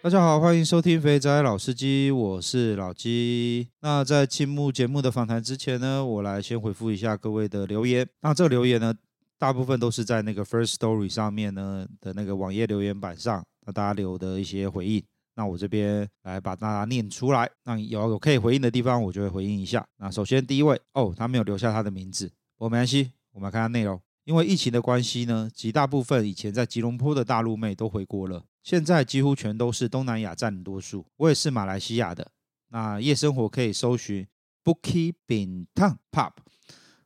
[0.00, 3.68] 大家好，欢迎收听肥仔老司机，我是老鸡。
[3.80, 8.08] 那在进入节目的访谈之前呢，我来先回复一下各位的留言。
[8.20, 8.94] 那这个留言呢，
[9.40, 15.02] 大部分都是在那个 First Story 上面呢的那个网页留言板上，那大家留的一些回应。
[15.34, 17.50] 那我这边来把大家念出来。
[17.64, 19.84] 那有有可以回应的地方，我就会回应一下。
[19.96, 24.00] 那首先第一位哦，他没有留下他的名字，我没关系，我们来看下内容。
[24.24, 28.44] 因为疫情的关系呢，极大部分以前在吉隆坡的大陆妹都回国了。
[28.62, 32.30] 现在几乎全都是东南亚占多数，我也是马来西亚的。
[32.70, 34.26] 那夜生活可以搜寻
[34.62, 36.32] Bukit Bintang Pub，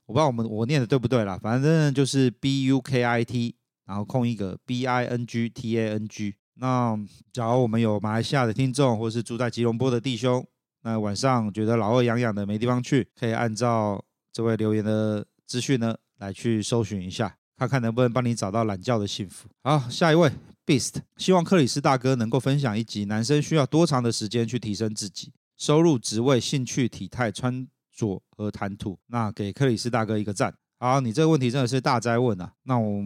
[0.07, 3.55] 我不知道我们我念的对不对啦，反正就是 B U K I T，
[3.87, 6.35] 然后空一个 B I N G T A N G。
[6.55, 6.99] 那
[7.33, 10.45] 假如我们有马来西亚的听众，或是住在吉隆坡的弟兄，
[10.83, 19.49] 那晚上觉得老二痒痒的没地方去，可以按照这位留言的资讯呢来去搜寻一下，看看能不能帮你找到懒觉的幸福。
[19.63, 20.29] 好，下一位。
[20.67, 28.99] Beast 希望克里斯大哥能够分享一集男生需要多长的时间去提升自己收入、职位、兴趣、体态、穿着和谈吐。
[29.07, 30.53] 那给克里斯大哥一个赞。
[30.79, 32.53] 好，你这个问题真的是大哉问啊。
[32.65, 33.01] 那我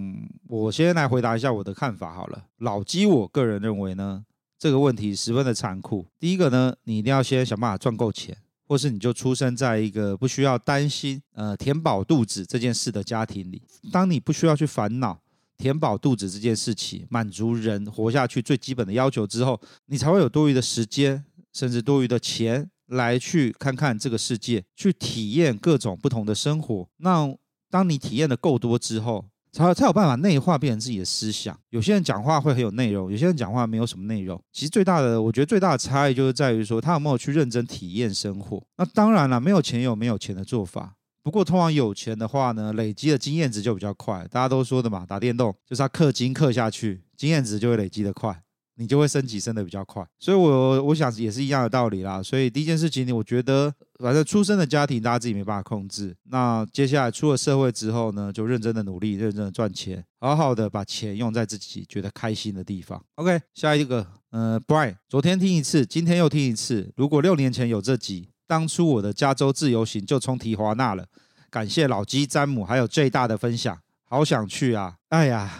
[0.48, 2.44] 我先来回答一下我的看法好了。
[2.58, 4.24] 老鸡，我个人认为呢，
[4.58, 6.06] 这个问题十分的残酷。
[6.18, 13.62] 第一个呢，你一定要先想办法赚够钱，或是你就出生在一个不需要担心呃填饱肚子这件事的家庭里。
[13.90, 15.18] 当你不需要去烦恼。
[15.58, 26.86] 填饱肚子这件事情，满足人活下去最基本的要求之后，你才会有多余的时间，甚至多余的钱来去看看这个世界，去体验各种不同的生活。
[26.98, 27.34] 那
[27.70, 29.24] 当你体验的够多之后，
[29.56, 31.58] 才才有办法内化变成自己的思想。
[31.70, 34.38] 有些人讲话会很有内容，有些人讲话没有什么内容。
[34.52, 38.62] 其实最大的，我觉得最大的差异就是在于说，他有没有去认真体验生活。
[38.76, 40.96] 那当然了，没有钱有没有钱的做法。
[41.22, 44.28] 不过，通常有钱的话呢，累积的经验值就比较快。
[44.30, 48.42] 大家都说的嘛，打电动就是他氪金氪下去，经验值就会累积的快，
[48.76, 50.06] 你就会升级升的比较快。
[50.18, 52.22] 所以我，我想也是一样的道理啦。
[52.22, 56.16] 所以，第一件事情，我觉得反正出生的家庭大家自己没办法控制。
[56.30, 63.02] 那接下来出了社会之后呢，就认真的努力，认真的赚钱，好好的把钱用在自己觉得开心的地方。
[63.16, 66.92] OK，下一个，呃，Brian，昨天听一次，今天又听一次。
[66.96, 68.30] 如果六年前有这集。
[68.48, 71.04] 当初我的加州自由行就冲提华纳了，
[71.50, 74.94] 感谢老鸡、詹姆还有最大的分享，好想去啊！
[75.08, 75.52] 哎呀，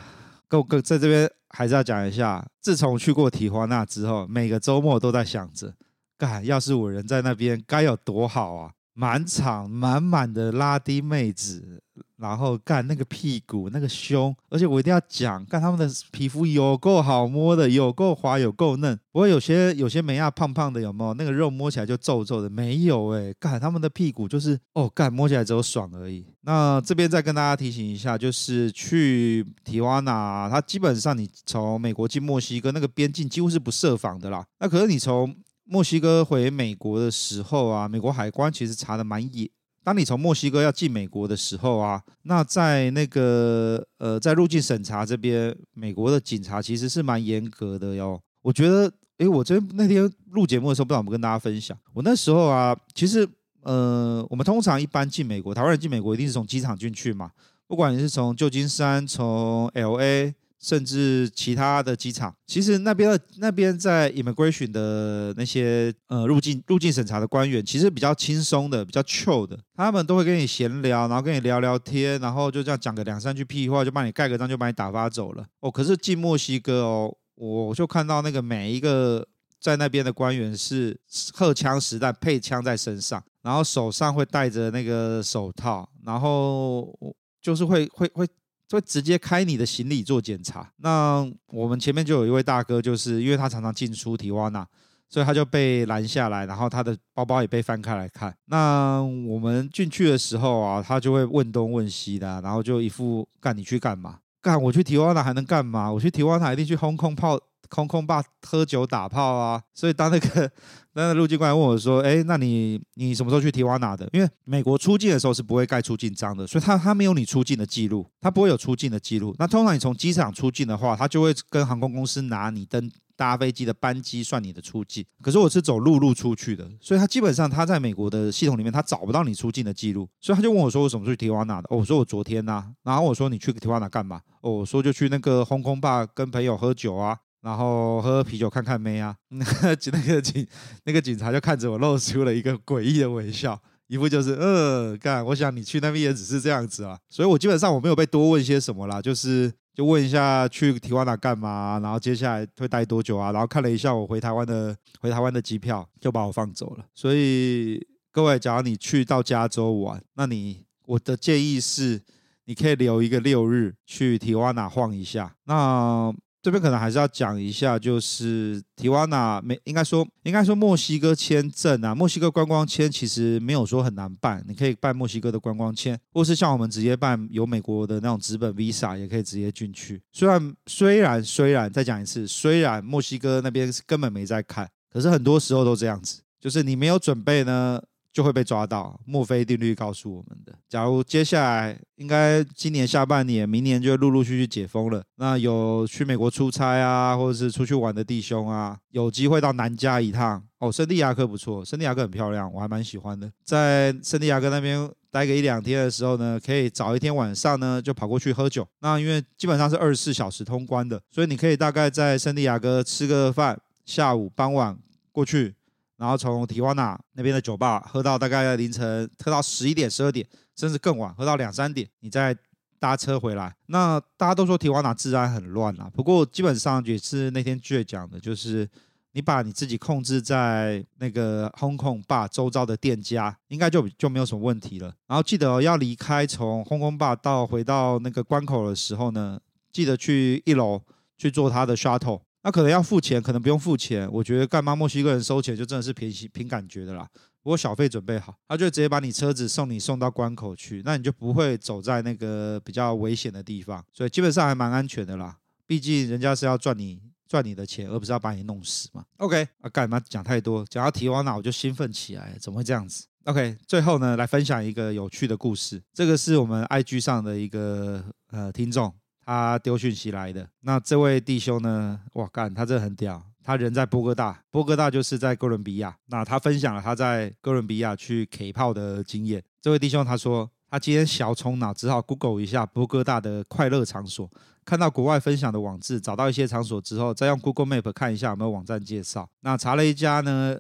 [0.47, 5.73] 够够在这边还是要讲一下，自从去过提花纳之后，每个周末都在想着，
[6.19, 8.73] 干，要是我人在那边该有多好啊！
[8.97, 11.81] 满场满满的拉丁妹子。
[12.19, 18.99] 然后干那个屁股那个胸，而且我一定要讲，干他们的皮肤有够好摸的，有够滑，有够嫩。
[19.13, 22.49] 不过有些有些美亚胖胖的，有没有那个肉摸起来就皱皱的？
[22.49, 26.25] 没有哎，干他们的屁股就是哦，干摸起来只有爽而已。
[26.41, 34.43] 那这边再跟大家提醒一下，就是去提华纳，它基本上你从美国进墨西哥那个边境几乎是不设防的啦。
[34.59, 35.37] 那可是你从
[35.69, 39.49] 墨西哥回美国的时候啊，美国海关其实查的蛮严。
[39.83, 48.21] 当你从墨西哥要进美国的时候啊，那在那个呃，在入境审查这边，美国的警察其实是蛮严格的哟。
[48.43, 51.77] 我觉得，诶，我这那天录节目的时候，不知道有没有跟大家分享。
[51.93, 53.29] 我那时候啊，其实
[53.63, 57.31] 呃，我们通常一般进美国，台湾人进美国一定是从机场进去嘛，
[57.67, 60.33] 不管你是从旧金山，从 LA。
[60.59, 75.47] 甚至其他的机场，其实那边的那边在 immigration 的那些呃入境入境审查的官员，其实比较轻松的，比较 chill 的，他们都会跟你闲聊，然后跟你聊聊天，然后就这样讲个两三句屁话，就帮你盖个章，就把你打发走了。
[75.61, 79.27] 哦，可是进墨西哥哦，我就看到那个每一个
[79.61, 80.99] 在那边的官员是
[81.35, 86.99] 荷枪实弹，配枪在身上，然后手上会戴着那个手套，然后
[87.43, 88.27] 就是会会会。
[88.71, 90.71] 会直接开你的行李做检查。
[90.79, 94.67] 那我们前面就有一位大哥，就是因为他常常进出提瓦纳，
[95.09, 98.35] 所以他就被拦下来，然后他的包包也被翻开来看。
[98.47, 104.19] 那我们进去的时候啊，他就会问东问西的，然后就一副干你去干嘛？
[104.43, 105.93] 干我去提瓦纳还能干嘛？
[105.93, 107.39] 我去提瓦纳一定去轰空炮。
[107.69, 110.51] 空空霸喝酒打炮啊，所以当那个
[110.95, 114.09] 那个入境官问我说：“哎，那你你什么时候去提瓦纳的？
[114.13, 119.35] 因为美国出境的时候是不会盖出境章的，所以他他没有你出境的记录，他不会有出境的记录。
[119.39, 125.05] 那通常你从机场出境的话，他就会跟航空公司拿你登搭飞机的班机算你的出境。
[125.21, 131.69] 可是我是走陆路出去的，所以他基本上他在美国的系统里面他找不到你出境的记录，所以他就问我说：我什么时候去提瓦纳的？
[131.71, 132.67] 我说我昨天呐、啊。
[132.85, 134.21] 然后我说你去提瓦纳干嘛？
[134.41, 140.45] 哦，我说就去那个轰空霸跟朋友喝酒啊。”然后喝喝啤酒，看看妹啊，那 个那个警
[140.83, 143.57] 那个警察就看着我，露出了一个诡异的微笑，
[143.87, 156.85] 一副就是呃，干，我想你去那边也只是这样子啊，所以我基本上我没有被多问些什么啦，就是就问一下去提瓦纳干嘛，然后接下来会待多久啊，然后看了一下我回台湾的回台湾的机票，就把我放走了。
[156.97, 162.03] 所以各位，假如你去到加州玩，那你我的建议是，
[162.47, 166.13] 你可以留一个六日去提瓦纳晃一下，那。
[166.47, 180.01] 这边可能还是要讲一下，就是提瓦纳没应该说应该说墨西哥签证啊，墨西哥观光签其实没有说很难办，你可以办墨西哥的观光签，或是像我们直接办有美国的那种纸本 Visa 也可以直接进去。
[180.13, 187.83] 虽然虽然虽然再讲一次，虽然墨西哥那边是根本没在看，可是很多时候都这样子，就是你没有准备呢。
[188.17, 190.51] 就会被抓到，墨菲定律告诉我们的。
[190.71, 200.73] 假如接下来应该今年下半年、明年就陆陆续续解封了，那有去美国出差啊，或者是出去玩的弟兄啊，有机会到南加一趟哦。
[200.73, 203.31] 圣地亚哥不错，圣地亚哥很漂亮，我还蛮喜欢的。
[203.45, 208.67] 在圣地亚哥那边待个一两天的时候呢，可以早一天晚上呢就跑过去喝酒。
[208.81, 214.79] 那因为基本上是二十四小时通关的，所以你可以大概在圣地亚哥吃个饭，下午傍晚
[215.13, 215.55] 过去。
[215.97, 222.37] 然后从提瓦纳那边的酒吧喝到大概凌晨，喝到十一点、十二点，甚至更晚，喝到两三点，你再
[222.79, 223.57] 搭车回来。
[223.67, 228.69] 那大家都说提瓦纳治安很乱啦，不过基本上也是那天 Jay 讲的，就是
[229.13, 234.95] 你把你自己控制在那个 Hong Kong Bar 周遭的店家，应该就就没有什么问题了。
[235.07, 239.41] 然后记得、要离开从 Hong Kong Bar 到回到那个关口的时候呢，
[239.73, 240.83] 记得去一楼
[241.17, 242.21] 去坐他的 shuttle。
[242.47, 244.09] 那可能要付钱，可能不用付钱。
[244.13, 247.05] 我觉得干嘛墨西哥人收钱就真的是凭凭感觉的啦。
[247.43, 255.37] 不过小费准备好，他就直接把你车子送你送到关口去，那你就不会走在那个比较危险的地方，所以基本上还蛮安全的啦。
[255.67, 259.05] 毕竟人家是要赚你赚你的钱，而不是要把你弄死嘛。
[259.17, 260.65] OK，啊干嘛讲太多？
[260.71, 268.95] 讲到提瓦纳我就兴奋起来，怎么会这样子？OK，最后呢来分享一个有趣的故事，这个是我们 IG 上的一个呃听众。
[269.27, 272.01] 他丢讯息来的，那这位弟兄呢？
[272.13, 275.97] 哇干，他真的很屌，他人在波哥大，波哥大就是在哥伦比亚。
[276.07, 279.43] 那他分享了他在哥伦比亚去 K 炮的经验。
[279.61, 284.31] 这位弟兄他说，他今天小冲脑，只好 Google 一下波哥大的快乐场所，
[284.65, 289.29] 看到国外分享的网志，找到一些场所之后，再用 Google Map 看一下有没有网站介绍。
[289.41, 290.57] 那查了一家呢。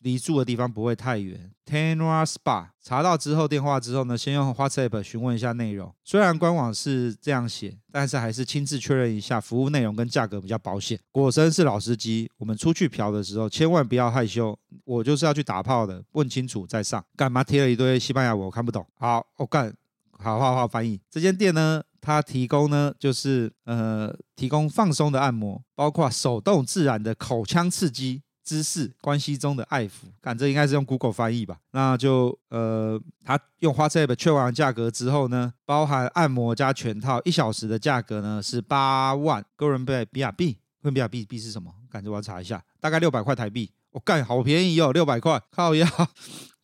[0.00, 2.68] 离住的地方不会太远 Tanra Spa。
[2.82, 5.94] 查到之后电话之后呢，先用 WhatsApp 询问一下内容。
[6.04, 10.98] 虽然官网是这样写，但是还是亲自确认一下服务内容跟价格比较保险。
[11.10, 17.04] 果真是老司机，我们出去嫖的时候千万不要害羞，我就是要去打炮的，问清楚再上。
[17.16, 18.86] 干嘛贴了一堆西班牙文，我看不懂。
[18.94, 19.74] 好，我干，
[20.12, 21.00] 好好好翻译。
[21.10, 28.22] 这间店呢，它提供呢就是呃提供放松的按摩，包括手动自然的口腔刺激。
[28.48, 31.58] 姿势关系中的爱抚，感这应该是用 Google 翻译吧？
[31.72, 40.54] 那就呃，他用 WhatsApp 确完价格之后呢，包含按摩加全套，一小时的价格呢是八万哥伦比亚币。
[40.80, 41.70] 哥伦比亚币币是什么？
[41.90, 43.70] 感觉我要查一下，大概六百块台币。
[43.90, 45.86] 我、哦、干，好便宜哦，六百块，靠呀。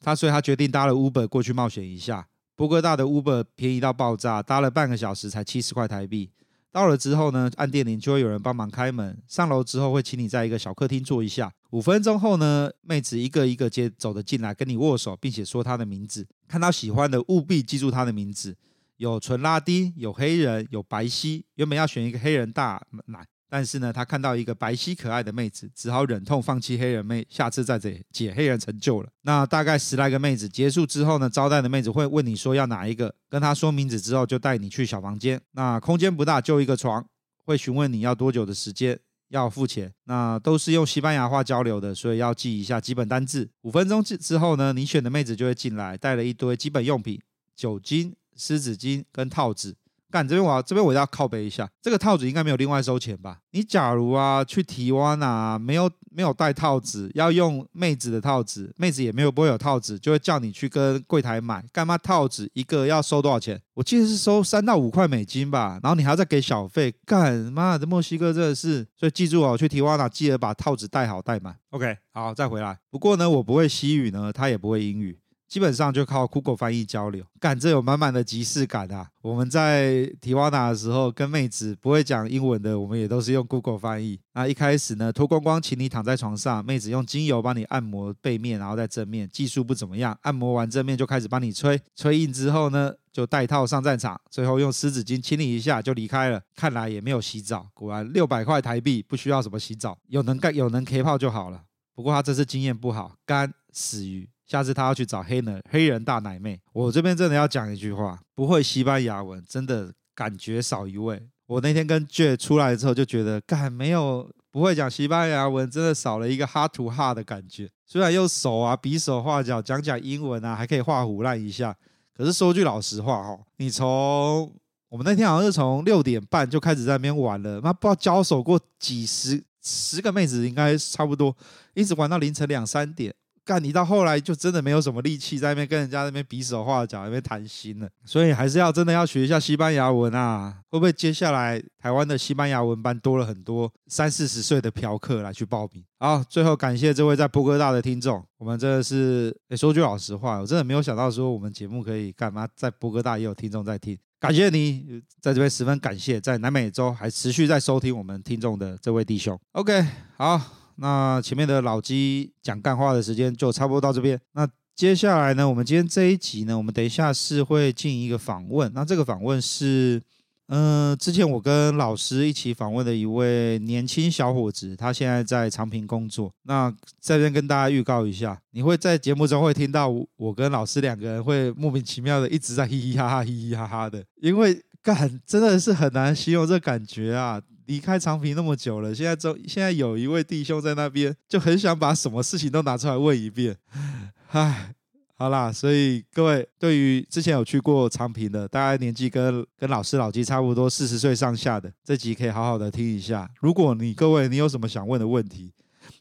[0.00, 2.26] 他所以他决定搭了 Uber 过去冒险一下。
[2.57, 6.31] 波哥大的 Uber 便宜到爆炸，搭了半个小时才七十块台币。
[6.75, 9.16] 到了之后呢，按电铃就会有人帮忙开门。
[9.28, 11.52] 上楼之后会请你在一个小客厅坐一下。
[11.71, 16.26] 五分钟后呢，妹子一个一个接走的进来跟你握手，并且说她的名字。
[16.49, 18.57] 看到喜欢的务必记住她的名字。
[18.97, 21.45] 有纯拉丁，有黑人，有白皙。
[21.54, 23.25] 原本要选一个黑人大奶。
[23.55, 29.09] 但是呢，他看到一个白皙可爱的妹子，只好忍痛放弃黑人妹，下次再解解黑人成就了。
[29.23, 35.41] 那大概十来个妹子结束之后呢，招待的妹子会问你说要哪一个，跟他说名字之后，就带你去小房间。
[35.53, 37.07] 那空间不大，就一个床，
[37.45, 39.93] 会询问你要多久的时间，要付钱。
[40.07, 43.49] 那都是用西班牙话交流的，所以要记一下基本单字。
[43.63, 47.21] 五分钟之之后呢，你选的妹子就会进来，带了一堆基本用品，
[47.55, 49.77] 酒精、湿纸巾跟套子。
[50.14, 53.38] 干这边我要这边我要靠背一下，这个套子应该没有另外收钱吧？
[53.50, 61.64] 你假如啊去提瓦纳没有没有带套子，要用妹子的套子，妹子也没有不会有套子，就会叫你去跟柜台买。
[61.73, 63.61] 干嘛套子一个要收多少钱？
[63.75, 66.94] 我记得是收三到五块美金吧，然后你还要再给小费。
[67.04, 71.56] 干妈的墨西哥真的是，所以记住哦，去提瓦纳记得把套子带好带满。
[71.71, 72.78] OK，好，再回来。
[72.88, 75.18] 不过呢，我不会西语呢，他也不会英语。
[75.55, 79.09] 基本上就靠 Google 翻译交流，干这有满满的即视感啊！
[79.23, 84.19] 我们在提瓦纳的时候，跟妹子不会讲英文的，我们也都是用 Google 翻译。
[84.33, 90.19] 那一开始呢，脱光光，请你躺在床上，妹子用精油帮你按摩背面，然后在正面，技术不怎么样。
[90.23, 96.43] 按摩完正面就开始帮你吹，吹硬之后呢，就带套上战场，最后用湿纸巾清理一下就离开了。
[96.57, 101.63] 看来也没有洗澡，果然六百块台币不需要什么洗澡，有能干有能 K 泡就好了。
[101.95, 104.29] 不过他这次经验不好，干死鱼。
[104.47, 111.29] 下次他要去找黑人黑人大奶妹，我这边真的要讲一句话：不会西班牙文，真的感觉少一位。
[111.47, 117.69] 我那天跟 J 出来之后就觉得，干没有不会讲西班牙文，真的少了一个哈图哈的感觉。
[117.87, 121.77] 虽然用手啊比手画脚讲讲英文啊，还可以画胡烂一下，
[122.17, 124.53] 可是说句老实话哦，你从
[124.89, 131.37] 我们那天好像是从六点半就开始在那边玩了，妈不知道交手过几十十个妹子，应该差不多，
[131.75, 133.15] 一直玩到凌晨两三点。
[133.45, 137.89] 干你到后来就真的没有什么力气在那边跟人家那边比手画脚，那边谈心了。
[138.05, 140.57] 所以还是要真的要学一下西班牙文啊！
[140.71, 145.85] 会不会接下来台湾的西班牙文班多了很多三四十岁的嫖客来去报名？
[145.99, 159.39] 好，最后感谢这位在波哥大的听众，我们真的是，欸，说句老实话，我真的没有想到说我们节目可以干嘛，在波哥大也有听众在听，感谢你在这边十分感谢，在南美洲还持续在收听我们听众的这位弟兄。
[159.53, 159.87] OK，
[160.17, 160.63] 好。
[160.76, 164.21] 那前面的老鸡讲干话的时间就差不多到这边。
[164.33, 168.71] 那接下来呢，我们今天这一集呢，我们等一下是会进一个访问。
[168.75, 170.02] 那这个访问是，
[170.49, 176.33] 嗯、之前我跟老师一起访问的一位年轻小伙子，他现在在长平工作。
[176.43, 187.40] 那在这边跟大家预告一下，你会在节目中会听到我跟老师两个人会莫名其妙的一直在嘻嘻哈哈、嘻嘻哈哈的，因为干真的是很难形容这感觉啊。
[187.66, 193.56] 离开长平那么久了，现在就现在有一位弟兄在那边，就很想把什么事情都拿出来问一遍。
[194.33, 194.75] 唉，
[195.16, 203.30] 好啦，所以各位对于之前有去过长平的，大概年纪跟跟老师老纪差不多四十岁上下的，这集可以好好的听一下。
[203.40, 205.52] 如果你各位你有什么想问的问题，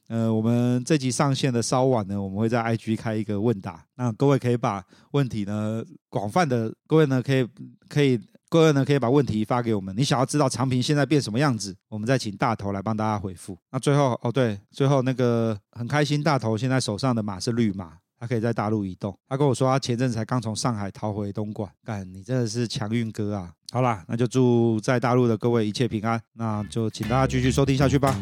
[0.10, 7.48] 呃，我们这集上线的稍晚呢，我们会在 IG 开一个问答，那各位可以把问题呢广泛的，各位呢可以
[7.88, 8.20] 可以。
[8.54, 9.98] 各位呢，可以把问题发给我们。
[9.98, 13.58] 你想要知道长平现在变什么样子，我们再请大头来帮大家回复。
[13.72, 19.18] 那最后哦，对，最后那个很开心，大头现在手上的马是绿马，他可以在大陆移动。
[19.28, 21.68] 他跟我说，他前阵子才刚从上海逃回东莞。
[21.84, 23.52] 干，你真的是强运哥啊！
[23.72, 26.22] 好啦，那就祝在大陆的各位一切平安。
[26.34, 28.16] 那就请大家继续收听下去吧。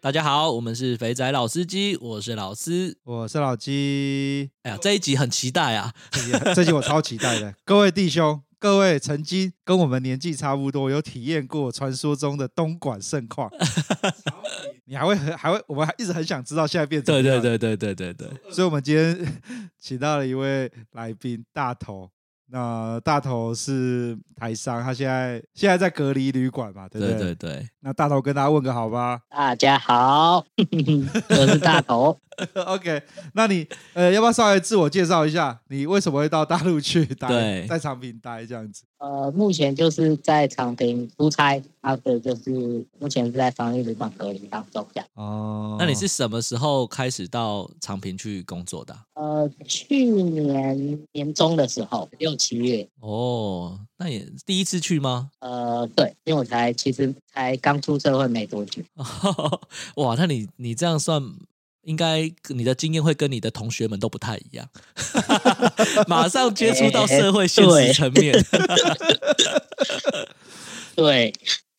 [0.00, 4.48] 大家好，我们是肥仔老司机，我是老司，我是老鸡。
[4.62, 5.92] 哎呀，这一集很期待啊！
[6.12, 7.52] 这集，这集我超期待的。
[7.66, 13.50] 各位弟兄，各位曾经跟我们年纪差不多，有体验过传说中的东莞盛况，
[14.86, 17.42] 你还会很还会，我们还一直很想知道现在变成怎么样。
[17.42, 18.52] 对对对对对对对。
[18.52, 19.40] 所以，我们今天
[19.80, 22.08] 请到了一位来宾，大头。
[22.50, 27.14] 那大头是台商，他现在现在在隔离旅馆嘛，对不对？
[27.16, 27.68] 对对对。
[27.80, 29.20] 那大头跟大家问个好吧。
[29.28, 30.44] 大家好，
[31.28, 32.18] 我是大头。
[32.66, 33.02] OK，
[33.34, 35.58] 那你呃要不要稍微自我介绍一下？
[35.68, 37.28] 你为什么会到大陆去待？
[37.28, 38.84] 对在长平待这样子。
[38.98, 45.08] 呃，目前就是在长平出差，啊，对，就是目前是在防疫旅馆隔离当中这样。
[45.14, 48.96] 哦，那你是什么时候开始到长平去工作的？
[49.14, 52.88] 呃，去年年中的时候，六七月。
[53.00, 55.30] 哦，那也第一次去吗？
[55.40, 58.82] 呃，对，因为我才其实才刚出社会没多久。
[59.96, 61.22] 哇，那你你这样算？
[61.88, 64.68] 应该你的经验会跟你的同学们都不太一样，
[66.06, 68.34] 马上接触到社会现实层面。
[70.94, 71.32] 对，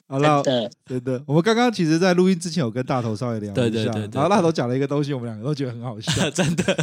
[0.07, 0.41] 好了，
[0.87, 6.75] 真的，我们刚刚其实，在录音之前有跟大头稍微聊一下，对对对，对，然后大头讲了一个东西，我们两个都觉得很好笑，真的。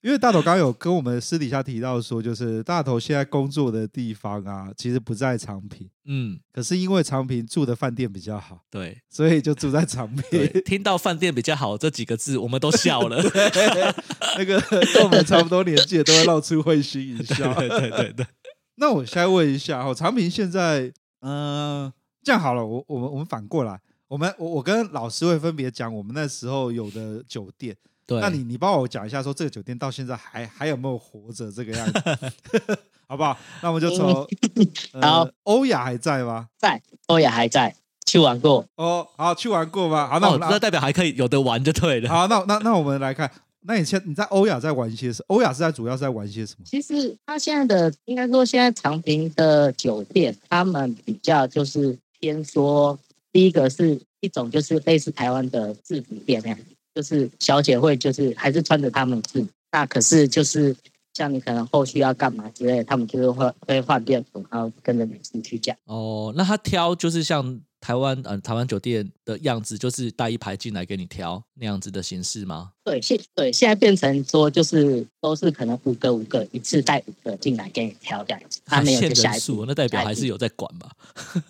[0.00, 10.48] 因为大头刚刚有跟我们私底下提到说，就是大头现在工作的地方啊，其实不在长平，嗯，可是因为长平住的饭店比较好，对，所以就住在长平。
[10.64, 13.20] 听到饭店比较好这几个字，我们都笑了。
[14.38, 14.60] 那个
[14.94, 17.52] 跟我们差不多年纪的都会露出会心一笑。
[17.58, 18.26] 对对对对，
[18.76, 27.76] 那我先问一下哈，长平现在，嗯、呃，这样好了，我我们我们反过来，我们我我跟老师会分别讲我们那时候有的酒店。
[28.08, 32.00] 对，那你你帮我讲一下，说这个酒店到现在还还有没有活着这个样子，
[33.06, 33.38] 好不好？
[33.62, 34.26] 那我们就从，
[34.94, 36.48] 嗯、好，欧雅还在吗？
[36.58, 38.64] 在，欧雅还在，去玩过。
[38.76, 40.08] 哦，好，去玩过吗？
[40.08, 42.08] 好，那我、哦、那代表还可以有的玩就对了。
[42.08, 43.30] 好，那那那我们来看，
[43.66, 45.36] 那你现你在欧亚在玩些什么？
[45.36, 46.64] 欧亚是在主要是在玩些什么？
[46.64, 52.98] 其实他现在的应该说现在长平的酒店，他们比较就是偏说，
[53.30, 56.58] 第一个是一种就是类似台湾的制服店那样。
[56.98, 60.74] 就是小姐会，就是还是穿着他们制服，那可是就是
[61.14, 65.76] 像你可能后续要干嘛之类，他们就是会会换便服，然后跟着女生去讲。
[65.84, 72.72] 哦，那他挑就是像台湾嗯、呃、台湾酒店的样子，就是带一排进来给你挑那样子的形式吗？
[72.82, 80.90] 对，现对现在变成说就是都是可能五个五个一次带五个进来给你挑这样子，他没有就下一组，那代表还是有在管吧？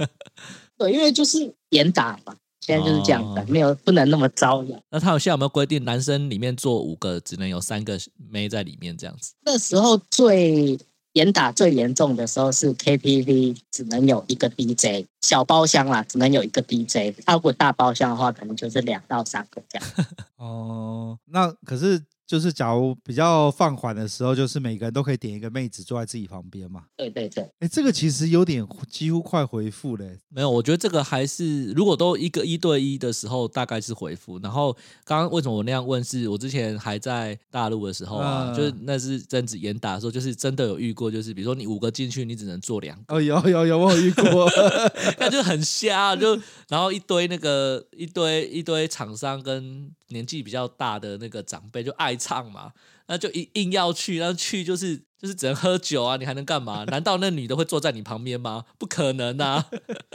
[0.77, 2.37] 对，因为就是严打嘛。
[2.69, 4.79] 现在就是这样的，哦、没有不能那么招摇。
[4.91, 7.99] 那他有现在有没有规定，男生里面坐五个，只能有三个
[8.29, 9.33] 妹在里面这样子？
[9.43, 10.79] 那时候最
[11.15, 17.17] 严打最严重的时候是 KTV 只能有一个 DJ，小包厢啦，只能有一个 DJ。
[17.27, 19.89] 如果大包厢的话，可能就是两到三个这样。
[20.37, 22.03] 哦，那可是。
[22.29, 26.85] 就是假如比较放缓的时候，就是每个人都可以点一个妹子坐在自己旁边嘛。
[26.95, 27.43] 对对对。
[27.61, 30.05] 哎，这个其实有点几乎快回复了。
[30.29, 34.39] 没有，我觉得这个还是如果都一个一对一的时候，大概是回复。
[34.41, 43.15] 然后刚刚为什么我那样问是，是我之前还在大陆的时候啊，嗯、就是那是真子严打的时候，就是真的有遇过，就是比如说你五个进去，你只能坐两个。
[43.15, 44.47] 哦，有有有，我有遇过，
[45.19, 52.18] 那就很瞎，就然后一堆那个一堆一堆厂商跟年纪比较大的那个长辈就爱。
[52.19, 52.73] 唱嘛，
[53.07, 56.85] 那就一硬要去，然后去就是就是只能喝酒啊，你还能干嘛？
[56.91, 58.65] 难道那女的会坐在你旁边吗？
[58.79, 59.67] 不可能啊！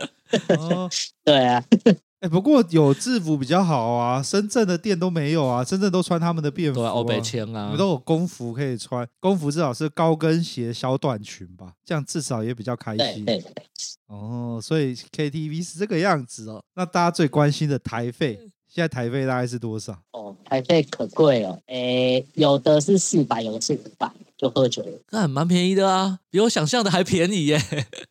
[0.58, 0.90] 哦，
[1.24, 1.64] 对啊，
[2.22, 13.26] 哎，不过有制服比较好啊，深圳的店都没有啊，深圳都穿他们的便服啊，欧北签啊，都有工服可以穿，工服至少是高跟鞋、小短裙吧，这样至少也比较开心。
[13.26, 13.66] 对对对。
[14.08, 16.64] 哦，所以 KTV 是这个样子哦。
[16.76, 18.40] 那大家最关心的台费。
[18.74, 19.96] 现在台费大概是多少？
[20.14, 27.62] 哦，台费可贵了，诶，有的是四百，有的是五百，就喝酒了，那蛮便宜的啊，比我想象的还便宜耶。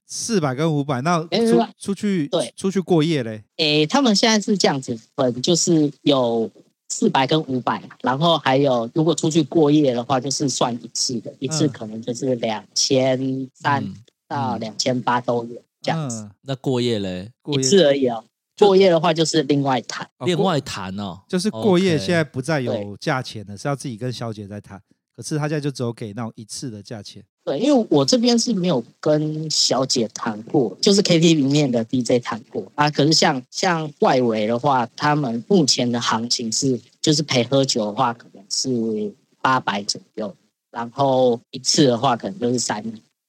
[0.06, 3.42] 四百跟五百，那出出去对出去过夜嘞？
[3.56, 6.48] 诶，他们现在是这样子分，就是有
[6.90, 13.84] 四百跟五百，然后还有如果出去过夜的话，就是算一次的，一次可能就是两千三
[14.28, 16.30] 到两千八都有这样子。
[16.42, 17.32] 那过夜嘞？
[17.46, 18.22] 一次而已哦。
[18.62, 24.80] 过夜的话就是另外谈，另外谈哦，就是过夜现在不再有价钱了，是要自己跟小姐在谈。
[25.14, 27.22] 可是他现在就只有给那种一次的价钱。
[27.44, 32.88] 对，因为我这边是没有跟小姐谈过，就是 KTV 里面的 DJ 谈过啊。
[32.88, 40.34] 可是像像外围的话，他们目前的行情是，就是陪喝酒的话，可能是八百左右，
[40.70, 42.82] 然后一次的话可能就是三，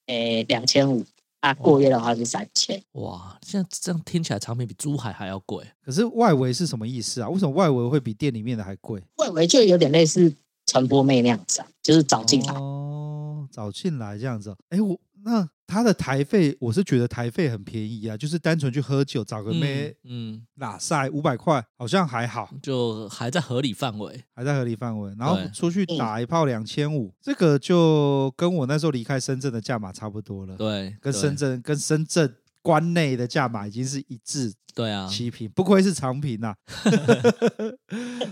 [0.06, 1.04] 诶，两千五。
[1.44, 2.82] 啊，过夜的话是三千。
[2.92, 5.62] 哇，现在这样听起来，产品比珠海还要贵。
[5.84, 7.28] 可是外围是什么意思啊？
[7.28, 9.02] 为什么外围会比店里面的还贵？
[9.16, 14.56] 外围就有点类似传播妹那样子啊，就是找进来哦，找进来这样子。
[14.70, 14.98] 哎，我。
[15.24, 25.14] 那他的台费，我是觉得台费很便宜啊，就是单纯去喝酒，找个妹，嗯，拉赛五百块，好像还好，就还在合理范围，还在合理范围。
[25.18, 30.56] 然后出去打一炮两千五，这个就跟我那时候离开深圳的价码差不多了。
[30.56, 36.54] 对，跟深圳跟深圳关内的价码已经是一致，对啊，七平，不愧是长平呐。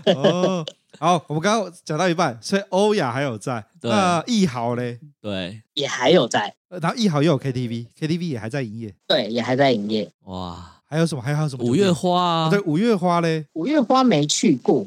[0.15, 0.63] 哦。
[0.99, 4.99] 好，我们刚刚讲到一半，所以欧亚还有在，对那艺豪嘞？
[5.21, 6.53] 对，也还有在。
[6.69, 8.93] 然后艺豪又有 KTV，KTV 也还在营业。
[9.07, 10.09] 对，也还在营业。
[10.25, 11.21] 哇，还有什么？
[11.21, 11.63] 还有什么？
[11.65, 12.49] 五月花啊？
[12.49, 13.45] 对，五月花嘞？
[13.53, 14.85] 五月花没去过，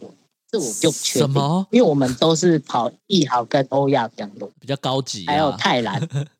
[0.51, 1.29] 这我就不确定。
[1.29, 1.67] 什么？
[1.71, 6.01] 因为我们都是跑艺豪跟欧亚比较多，比较高级，还有泰兰。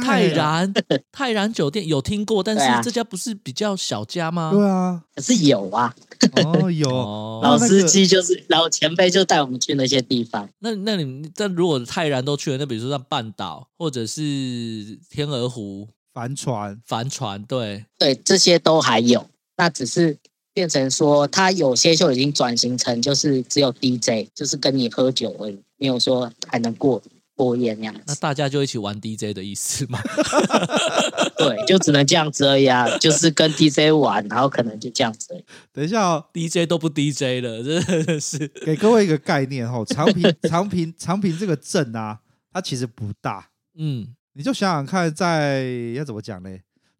[0.00, 0.72] 泰然，
[1.10, 4.50] 泰然酒店有听过，但是这家不是比较小家吗？
[4.52, 5.94] 对啊，可是有啊。
[6.44, 6.88] 哦，有
[7.42, 10.48] 老司机就是老前辈，就带我们去那些地方。
[10.60, 14.22] 那那你但如果泰然都去了，那比如说像半岛或者是
[15.10, 19.26] 天鹅湖帆船，帆船，对对，这些都还有。
[19.56, 20.16] 那只是
[20.54, 27.02] 变成说，他有些就已经转型成就是只有 DJ，就是跟你喝酒而已，没有说还能过。
[27.44, 29.98] 过夜那样子，那大家就一起玩 DJ 的意思吗？
[31.36, 35.44] 对，就只能这样子而已啊，就是跟 DJ 玩，然后可能就这样子。
[35.72, 38.46] 等一下哦，DJ 都不 DJ 了，真的是。
[38.64, 42.20] 给各位一个概念哦，长平 长平长平这个镇啊，
[42.52, 43.48] 它其实不大。
[43.76, 45.64] 嗯，你就想想看，在
[45.96, 46.50] 要怎么讲呢？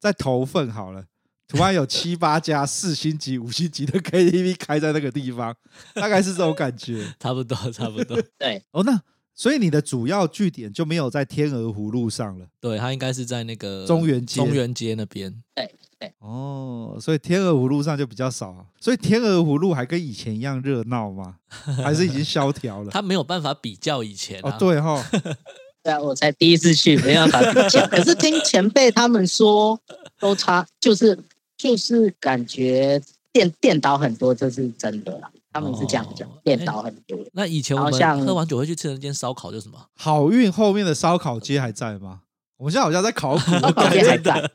[0.01, 1.05] 在头份好了。
[1.49, 5.55] 突然有七八家 四星级、五星级的 KTV 开在那个地方，
[5.93, 7.15] 大概是这种感觉。
[7.21, 8.19] 差不多，差不多。
[8.39, 8.99] 对，哦，那
[9.35, 12.47] 所以你的主要据点就没有在天鹅湖路上了。
[12.61, 15.35] 对，它应该是在那个中原街，中原街那边。
[15.55, 16.13] 对对。
[16.19, 18.67] 哦，所以天鹅湖路上就比较少。
[18.81, 21.37] 所以天鹅湖路还跟以前一样热闹吗？
[21.83, 22.91] 还是已经萧条了？
[22.91, 24.51] 他没有办法比较以前、啊。
[24.51, 25.05] 哦，对哈、哦。
[25.83, 27.85] 对啊，我才第一次去，没办法比较。
[27.91, 29.77] 可是听前辈他们说，
[30.21, 31.19] 都差，就是
[31.57, 35.29] 就是感觉电电倒很多，这是真的啦。
[35.53, 37.19] 他们是这样讲，电、哦、倒很多。
[37.33, 39.87] 那以前我们喝完酒会去吃那间烧烤，叫什么？
[39.95, 42.23] 好运后面的烧烤街还在吗？
[42.57, 44.51] 我们现在好像在考古， 烧烤街还在，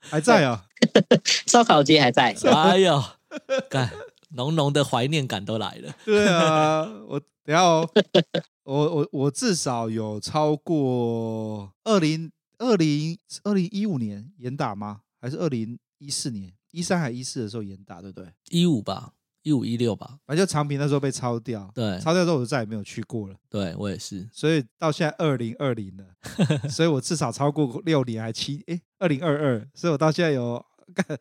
[0.00, 0.64] 还在啊。
[1.46, 2.32] 烧烤街还在。
[2.44, 3.02] 哎呦，
[3.68, 3.90] 干，
[4.30, 5.94] 浓浓的怀念感都来了。
[6.04, 7.88] 对啊，我等下哦。
[8.64, 15.00] 我我我至少有超过二零二零二零一五年严打吗？
[15.20, 18.28] 还是二零一四年一三还一四的时候严打，对不对？
[18.50, 19.12] 一五吧，
[19.46, 23.36] 一五一六吧，反正就长平那时候被抄掉，对，抄掉之后我就再也没有去过了。
[23.48, 26.04] 对我也是，所以到现在二零二零了，
[26.68, 30.60] 所以我至少超过六年还七哎二零二二，所以我到现在有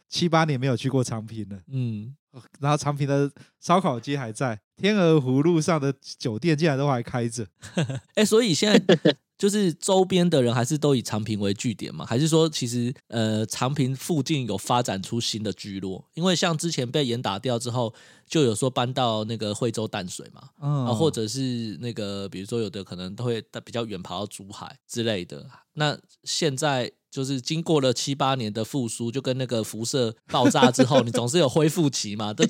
[0.09, 1.61] 七八年没有去过长平了。
[1.67, 2.15] 嗯。
[2.59, 7.47] 然后长平的烧烤街还在，天鹅湖路上的酒店竟然都还开着。
[8.15, 8.97] 哎，所以现在
[9.37, 12.05] 就是周边的人还是都以长平为据点嘛？
[12.05, 16.03] 还是说其实呃长平附近有发展出新的聚落？
[16.13, 17.93] 因为像之前被严打掉之后，
[18.27, 25.45] 就有说搬到那个惠州淡水嘛，啊，或者是那个比如说有的可能都会比较远跑到珠海之类的。
[25.73, 26.91] 那现在。
[27.11, 32.33] 就是经过了七八年的复苏，就跟那个辐射爆炸之后，你总是有恢复期嘛？
[32.33, 32.43] 都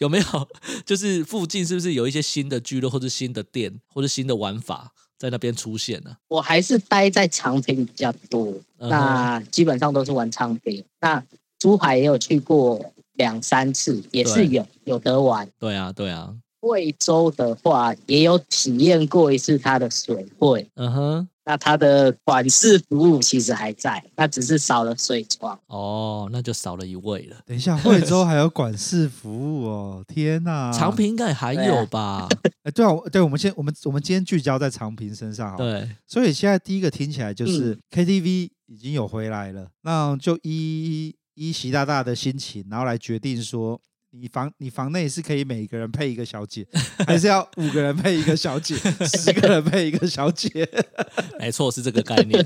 [0.00, 0.48] 有没有？
[0.84, 4.92] 就是附近是不是有一些新的聚落，或者新的店，或者新的玩法
[5.22, 6.16] 在那边出现呢？
[6.26, 10.84] 我还是待在长平比较多，那基本上都是玩长平。
[11.00, 11.22] 那
[11.60, 15.48] 珠海也有去过两三次，也是有有得玩。
[15.60, 16.34] 对啊，对啊。
[16.58, 20.68] 贵州的话，也有体验过一次它的水会。
[20.74, 21.28] 嗯哼。
[21.44, 27.36] 那它的管事服务其实还在，那只是少了水床哦，那就少了一位了。
[27.44, 30.70] 等一下，惠州 还有管事服务哦，天哪！
[30.72, 32.28] 长平应该还有吧？
[32.62, 35.88] 哎，对啊，对，我们先，我们我们今天聚焦在长平身上，对。
[36.06, 43.80] 所以现在第一个听起来就是 KTV 已经有回来了，嗯、那就依依习大大的心情，然后来决定说。
[44.14, 46.66] 你房你房内是可以每个人配一个小姐，
[47.06, 50.68] 还是要五个人配一个小姐，十个人配一个小姐？
[51.40, 52.38] 没错，是这个概念，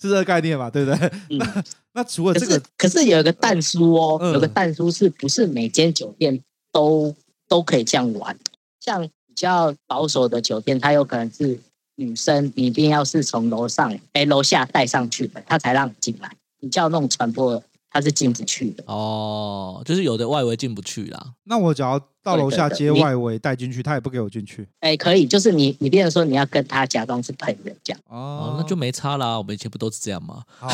[0.00, 0.68] 是这个概念吧？
[0.68, 1.12] 对不对？
[1.30, 7.14] 嗯、那那除了这个，可是，可是有一个但书哦，嗯、有个但书是不是每间酒店都
[7.46, 8.36] 都可以这样玩？
[8.80, 11.56] 像比较保守的酒店，它有可能是
[11.94, 16.28] 女生，你一定要是从楼上哎楼下带上去的，他才让你进来。
[16.58, 17.62] 你叫那种传播。
[17.92, 21.34] 他是进不去的哦，就是有的外围进不去啦。
[21.44, 24.66] 那我只要到楼下接外围带进去，他也不给我进去。
[24.80, 28.00] 哎，可以，就是你你变成说你要跟他假装是朋友这样。
[28.08, 29.36] 哦，那就没差啦。
[29.36, 30.42] 我们以前不都是这样吗？
[30.58, 30.68] 好，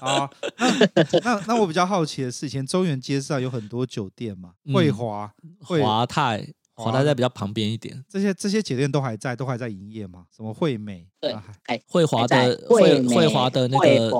[0.00, 0.30] 好。
[0.56, 6.46] 那那那我比较好奇的是，以前中原街上有很多酒店嘛，惠华、华泰。
[6.84, 10.24] 华大在比较旁边一点，这些这些酒店都还在，都还在营业吗？
[10.34, 11.06] 什么惠美？
[11.20, 11.36] 对，
[11.86, 14.10] 惠华的惠惠华的那个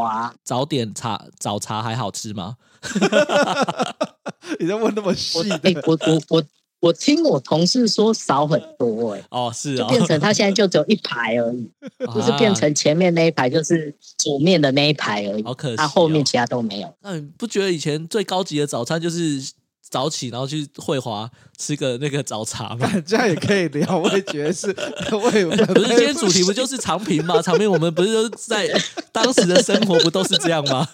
[0.45, 2.57] 早点茶早茶还好吃吗？
[4.61, 5.51] 你在问那么细？
[5.63, 6.45] 哎，我我我
[6.81, 9.25] 我听我同事说少很多哎。
[9.31, 11.71] 哦，是就 变成他现在就只有一排而已，
[12.15, 15.43] 就是变成前面那一排就是煮面的那一排而已。
[15.43, 16.95] 好可惜，他后面其他都没有。
[17.01, 19.53] 那你不觉得以前最高级的早餐就是？
[19.93, 23.99] 早起，然后去惠华吃个那个早茶嘛， 这样也可以聊。
[23.99, 24.75] 我也觉得是，
[25.13, 27.41] 我也不是今天主题不就是长平吗？
[27.45, 28.67] 长平我们不是都在
[29.13, 30.89] 当时的生活不都是这样吗？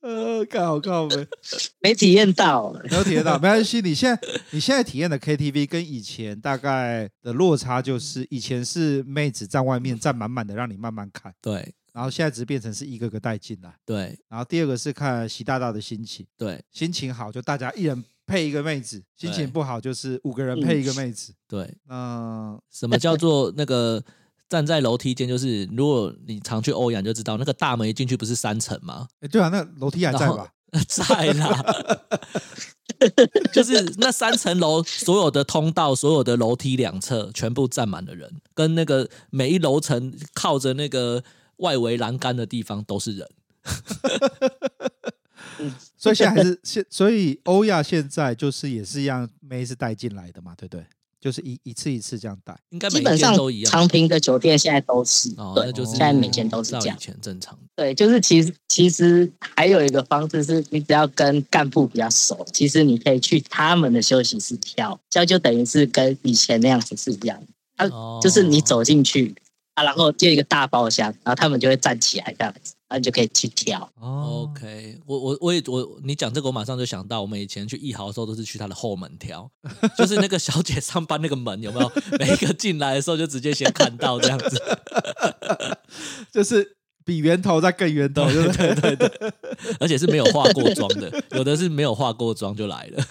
[0.00, 1.26] 呃，看好看没？
[1.80, 3.80] 没体验到，没有体验到，没关系。
[3.80, 11.32] 你现在你现在体验的 KTV 跟以前大概的落差就是，以前是妹子站外面站满满的，让你慢慢看。
[11.40, 11.74] 对。
[11.92, 14.16] 然后现在只是变成是一个个带进来，对。
[14.28, 16.62] 然后第二个是看习大大的心情，对。
[16.70, 21.74] 心情好就大家一人配一个妹子，心情不好就是五个人配一个妹子，对。
[21.88, 24.00] 嗯什么叫做那个
[24.48, 25.26] 站在楼梯间？
[25.26, 29.08] 就是如果你常去欧阳就知道，那个大门一进去不是三层吗？
[29.20, 30.52] 哎，对啊，那楼梯还在吧？
[30.86, 31.64] 在啦。
[33.52, 41.24] 就是那三层楼所有的通道、所有的楼梯两侧全部站满了人，跟那个每一楼层靠着那个。
[41.58, 43.28] 外围栏杆的地方都是人，
[45.96, 50.84] 所以现在还是现，所以欧亚现在就是也是一样，妹是带进来的嘛，对不对？
[51.20, 52.56] 就是一一次一次这样带。
[52.70, 53.72] 应该基本上都一样。
[53.72, 57.00] 长平的酒店现在都是，哦，对，那就是现在每间都是这样以。
[57.00, 57.58] 前正常。
[57.74, 67.46] 对，就是其实其实还有一个方式是，你只要跟干部比较熟，其实你可以去他们的休息室跳，这样就等于是跟以前那样子是一样的。
[67.76, 69.34] 他哦就是你走进去啊，
[69.82, 73.80] 然后就一个大包厢，然后他们就会站起来这样子，然后你就可以去挑。
[74.00, 79.50] 哦 OK，我我我也我你讲这个，我马上就想到，我们以前去艺豪的时候都是去他的后门挑，
[79.96, 81.92] 就是那个小姐上班那个门有没有？
[82.18, 84.60] 每一个进来的时候就直接先看到这样子。
[86.32, 88.74] 就是比源头再更源头，对不对？
[88.74, 89.32] 对对对，
[89.80, 93.04] 而且是没有化过妆的，有的是没有化过妆就来了。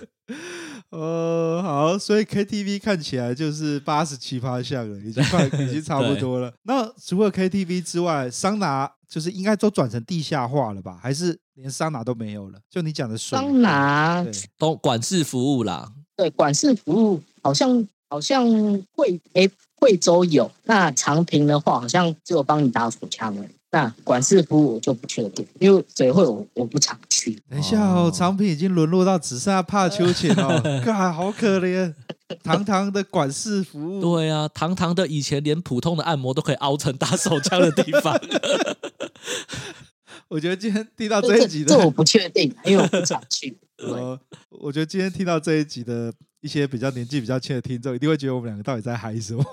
[0.97, 6.53] 呃，好，所以 KTV 看起来就是八十七趴项了，已经快，已经差不多了。
[6.63, 10.97] 那除了 KTV 之外，桑拿就是应该都转成地下化了吧？
[11.01, 12.59] 还是连桑拿都没有了？
[12.69, 14.25] 就你讲的水桑拿
[14.57, 18.45] 都管事服务啦，对管事服务好像好像
[18.93, 23.47] 会诶贵州有，那长平的话好像只有帮你打手枪而已。
[23.69, 27.37] 那管事服务我就不确定，因为水会我我不常去。
[27.49, 31.93] 等一下哦哦，长平已经沦落到只剩下怕秋千哦， God, 好可怜，
[32.41, 38.17] 堂堂的管事服务，对啊，堂堂的以前连普通的按摩都可以凹成打手枪的地方。
[40.29, 43.57] 我觉得今天听到这这一集的这我不确定，因为我不常去。
[43.75, 44.17] 对 呃，
[44.49, 49.43] 我觉得今天听到这一集的一些比较年纪比较轻的听众，一定会觉得我们两个到底在嗨什么？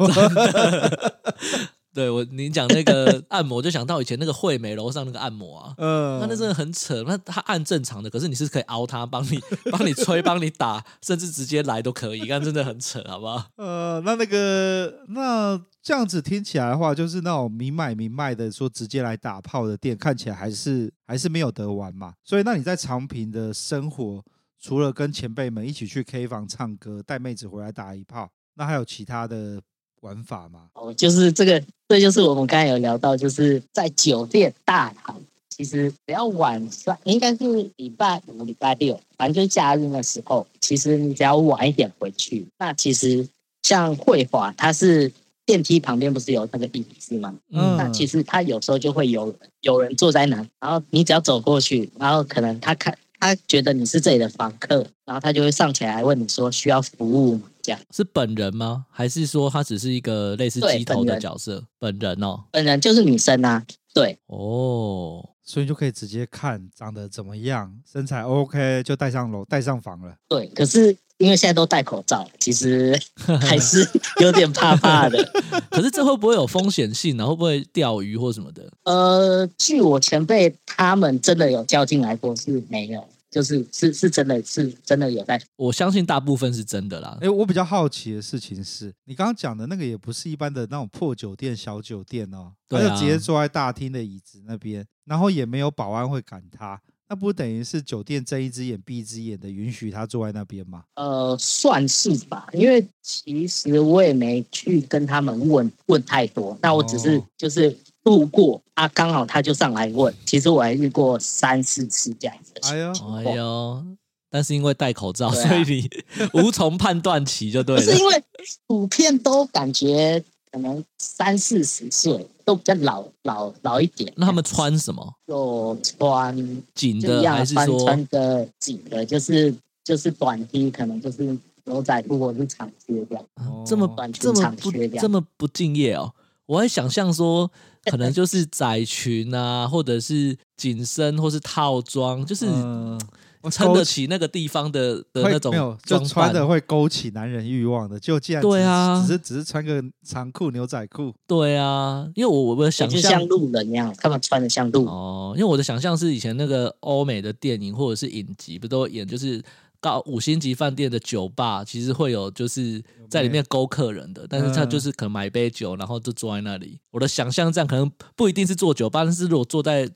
[1.94, 7.04] 对我，你讲那个按摩，就想到以前那个惠美楼上那个按摩啊，嗯，那那真的很扯。
[7.06, 9.38] 那他按正常的，可是你是可以熬他，帮你
[9.70, 12.26] 帮你吹，帮你打，甚至直接来都可以。
[12.26, 13.46] 但真的很扯，好不好？
[13.58, 22.14] 呃，那那个那这样子听起来的话，就是那种明买明卖的说直接来打炮的店，看起来还是还是没有得玩嘛。
[22.24, 24.20] 所以，那你在长平的生活，
[24.60, 29.60] 除了跟前辈们一起去 K 房唱歌，带妹子回来打一炮，那还有其他的
[30.00, 30.68] 玩法吗？
[30.74, 43.28] 哦，就是这个，这就是我们刚才有聊到，就是在酒店大堂，其实只要晚上，应该是礼拜五、礼拜六，反正就是假日的时候，其实你只要晚一点回去，那其实
[43.62, 45.12] 像汇华，它是
[45.46, 47.34] 电梯旁边不是有那个椅子吗？
[47.50, 57.50] 嗯那其实他有时候就会有有人坐在那，然后你只要走过去，然后可能他看他觉得你是这里的房客，然后他就会上前来问你说需要服务吗？
[57.62, 57.80] 这样。
[57.90, 58.86] 是本人吗？
[58.90, 61.64] 还是说他只是一个类似对鸡头的角色？
[61.78, 70.14] 本人哦，本人就是女生啊，对，哦，所以就可以直接看长得怎么样，身材 OK 就带上楼带上房了。
[70.28, 72.98] 对，可是因为现在都戴口罩， 其实
[73.40, 73.88] 还是
[74.20, 75.24] 有点怕怕的。
[75.70, 77.28] 可是这会不会有风险性呢、啊？
[77.28, 78.68] 会不会钓鱼或什么的？
[78.84, 85.40] 呃，据我前辈他们真的有叫进来过，是没有，就是是是真的是真的有在。
[85.56, 87.28] 我相信大部分是真的啦哎，。
[87.28, 96.80] 我比较好奇的事情是，你刚刚讲的那个也不是一般的那种破酒店、小酒店哦，他对啊就直接坐在大厅的椅子那边，然后也没有保安会赶他，
[97.14, 100.82] 那不等于是酒店睁一只眼闭一只眼的允许他坐在那边吗？
[100.96, 110.12] 呃，算是吧，因为其实我也没去跟他们问问太多，那我只是哦就是路过啊，刚好他就上来问。
[110.26, 113.24] 其实我还遇过三四次这样子的哎呦，情况。
[113.24, 113.84] 哎呦，
[114.28, 115.88] 但是因为戴口罩，啊所以你
[116.42, 117.80] 无从判断起就对了。
[117.80, 118.24] 不是因为
[118.66, 120.20] 普遍都感觉
[120.54, 124.12] 可能三四十岁，都比较老老老一点。
[124.16, 125.04] 那他们穿什么？
[125.26, 133.24] 就穿紧的还是说穿穿的紧的，就是就是短 T，可能就是牛仔裤或者是长靴这样。
[133.34, 136.14] 哦这么短裙这么不长靴这样这么不敬业哦？
[136.46, 137.50] 我还想象说，
[137.86, 143.00] 可能就是窄裙啊，或者是紧身，或是套装，就是嗯
[143.50, 146.48] 撑得起那个地方的的那种没有，就装穿的扮。
[146.48, 147.98] 会勾起男人欲望的。
[147.98, 154.88] 就既然只对啊只是只是穿个长裤牛仔裤，对啊，因为我我的想象就像路人一样，他们穿的像路人。
[154.88, 159.42] 哦，因为我的想象是以前那个欧美的电影或者是影集，不都演就是
[159.84, 166.80] 高五星级饭店的酒吧，其实会有就是在里面勾客人的，但是他就是可能买一杯酒，然后就坐在那里。
[166.90, 169.86] 我的想象这样可能不一定是坐酒吧，但是如果坐在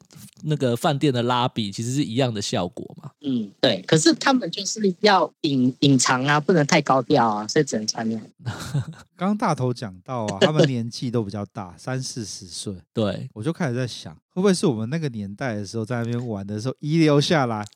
[0.43, 3.11] 那个饭店的拉比，其实是一样的效果嘛。
[3.23, 3.83] 嗯，对。
[3.87, 8.23] 可是他们就是要隐隐藏啊，不能太高调啊，所以只能穿那样。
[9.17, 17.67] 刚刚大头讲到啊，他们年纪都比较大，三四十岁，对，我就开始在想，会不会是我们那个年代的时候在那边玩的时候遗留下来，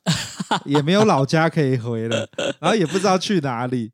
[0.65, 2.27] 也没有老家可以回了，
[2.59, 3.91] 然后也不知道去哪里，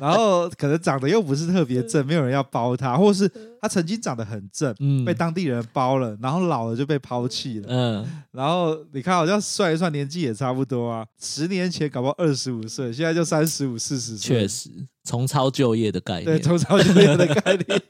[0.00, 7.66] 然后可能长得又不是特别正，没有人要包他，或是他曾经长得很正，嗯被当地人包了，然后老了就被抛弃了。
[7.68, 14.40] 嗯，然后你看，好像算一算年纪也差不多啊，十年前搞不好二十五岁，现在就三十五、四十岁。
[14.40, 14.70] 确实，
[15.04, 16.24] 重操旧业的概念。
[16.24, 17.82] 对，重操旧业的概念。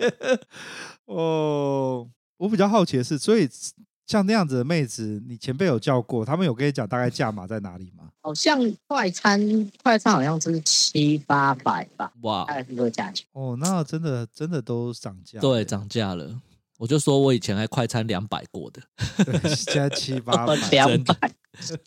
[1.06, 3.48] 哦，我比较好奇的是，所以
[4.06, 8.08] 像那样子的妹子，你前辈有叫过，他们有跟你讲大概价码在哪里吗？
[8.20, 13.26] 好像快餐快餐好像是七八百吧，哇大，概是这个价钱。
[13.32, 16.40] 哦，那真的真的都涨价，对，涨价了。
[16.78, 18.82] 我就说我以前还快餐两百过的，
[19.24, 21.32] 对，现在七八百， 两百，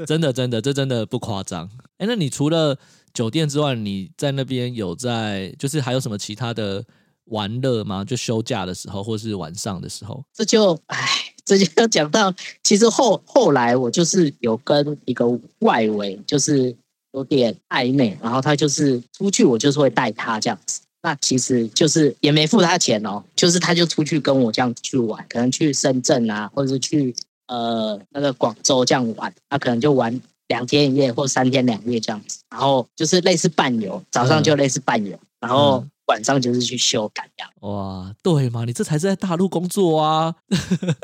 [0.05, 1.69] 真的真的，这真的不夸张。
[1.97, 2.77] 哎，那你除了
[3.13, 6.85] 酒店之外，你在那边有在，就是还有什么其他的
[7.25, 8.05] 玩乐吗？
[8.05, 10.23] 就休假的时候，或是晚上的时候？
[10.33, 10.97] 这就唉，
[11.45, 15.25] 这就要讲到，其实后后来我就是有跟一个
[15.59, 16.75] 外围，就是
[17.13, 20.81] 有点暧昧，然后他就是出去，我就是会带他这样子。
[21.03, 27.13] 那其实就是也没付他钱哦，就是他就出去跟我这样去玩，可能去深圳啊，或者是去
[27.45, 37.49] 呃那个广州这样玩，他可能就玩两天一夜或三天两夜这样子，然后就是类似伴游，早上就类似伴游，然后晚上就是去修改呀。
[37.61, 40.35] 哇，对嘛，你这才是在大陆工作啊，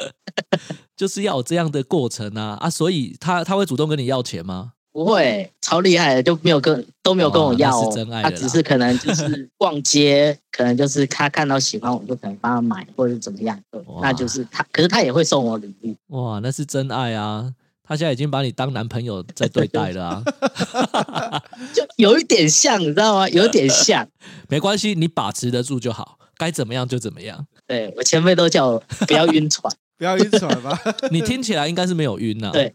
[0.95, 2.69] 就是要有这样的过程啊啊！
[2.69, 4.73] 所以他他会主动跟你要钱吗？
[4.93, 7.89] 不会，超厉害的，就没有跟都没有跟我要哦。
[7.89, 13.57] 是真爱他只是可能就是逛街，可能就是他看到喜欢，我就可能帮他买，或者是怎么样。
[14.01, 15.95] 那就是他，可是他也会送我礼物。
[16.07, 17.53] 哇，那是真爱啊！
[17.91, 20.23] 他现在已经把你当男朋友在对待了啊，
[21.75, 23.27] 就有一点像，你知道吗？
[23.35, 24.07] 有一点像。
[24.47, 27.45] 没关系，你把持得住就好，该怎么样就怎么样。
[27.67, 30.79] 对我前辈都叫我不要晕船， 不要晕船吧。
[31.11, 32.51] 你听起来应该是没有晕啊。
[32.51, 32.73] 对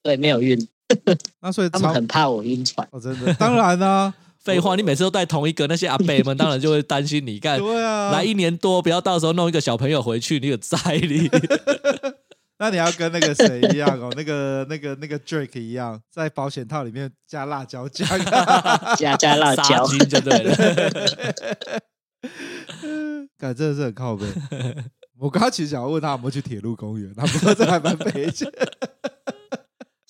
[0.00, 0.68] 对，没有晕，
[1.40, 2.86] 那所以他们很怕我晕船。
[2.92, 7.58] 哦，真的，当然啦、废话，你每次都带同一个，那些阿伯们当然就会担心你干。
[7.58, 11.28] 对啊，来一年多，不要到时候弄一个小朋友回去，你有灾你。
[12.60, 18.06] 那你要跟那个谁一样哦， 那个那个那个 Drake 一样，在保险套里面加辣椒酱，
[18.98, 20.54] 加 加辣椒，菌就对了。
[23.38, 24.26] 感真的是很靠背。
[25.18, 28.46] 我刚刚其实想要问他有没有去铁路公园，他不过这还蛮悲情。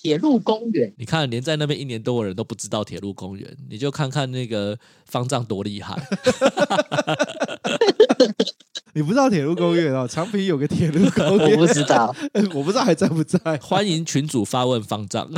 [0.01, 0.91] 铁路公园。
[0.97, 5.95] 你看，连在那边一年多的人都不知道铁路公园，你就看看那个方丈多厉害。
[8.95, 10.09] 你不知道铁路公园哦？
[10.09, 12.15] 长平有个铁路公园，我不知道，
[12.55, 13.59] 我不知道还在不在。
[13.59, 15.31] 欢迎群主发问方丈。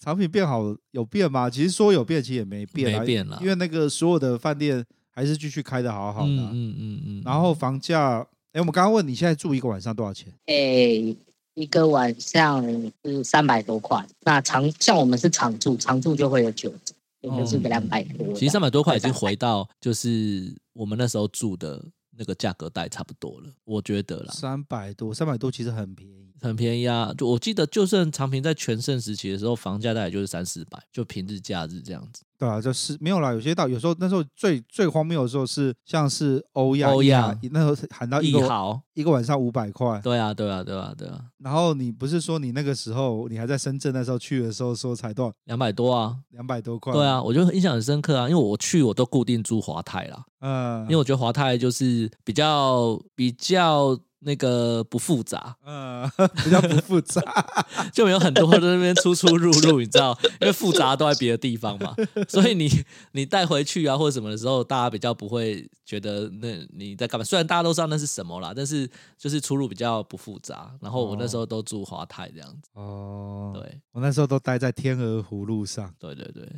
[0.00, 1.48] 长平变好有变吗？
[1.48, 7.22] 其实说有变，其实也没变啊，没变了因为那个所有的饭店还是继续开得好好的啊、嗯嗯嗯嗯。
[7.24, 10.32] 然后房价，哎，我们刚刚问你现在住一个晚上多少钱？
[10.46, 11.16] 诶，
[11.54, 12.64] 一个晚上
[13.04, 14.04] 是三百多块。
[14.20, 18.32] 那常像我们是常住，常住就会有九折，也就是个两百多。
[18.34, 21.84] 其实三百多块已经回到就是我们那时候住的
[22.16, 26.31] 那个价格带差不多了，我觉得啦，三百多，三百多其实很便宜。
[26.42, 27.14] 很便宜啊。
[27.16, 32.22] 就我记得，就算长平在全盛时期的时候，房价大概就是三四百，就平日假日这样子。
[32.38, 33.32] 对啊，就是没有啦。
[33.32, 40.00] 有些到有时候那时候最最荒谬的时候是像是欧亚，欧亚那时候喊到一毫一个晚上五百块。
[40.02, 46.16] 对啊，对啊，对啊，对啊，然后你不是说你那个时候你还在深圳那时候去的时候说才多少两百多啊。
[46.30, 46.92] 两百多块？
[46.92, 56.08] 对啊，我就印象很深刻啊，因为我去我都固定住华泰啦，嗯，因为我觉得华泰就是比较比较那个不复杂，嗯
[56.44, 57.22] 比较不复杂。
[57.92, 61.94] 就没有很多在那边出出入入，你知道，因为复杂都在别的地方嘛，
[62.28, 62.70] 所以你
[63.12, 67.24] 你带回去啊或者什么的时候，大家比较不会觉得那你在干嘛。
[67.24, 70.72] 虽然大家都知道那是什么啦，但是就是出入比较不复杂。
[70.80, 75.92] 然后我那时候都住华泰这样子，哦，对我那时候都待在天鹅湖路上。
[75.98, 76.48] 对对对。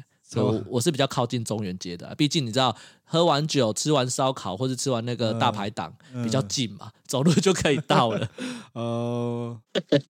[0.42, 8.28] 我我是比较靠近中原街的啊，毕竟你知道，喝完酒、吃完烧烤或者吃完那个大排档比较近嘛，走路就可以到了。
[8.72, 9.60] 哦，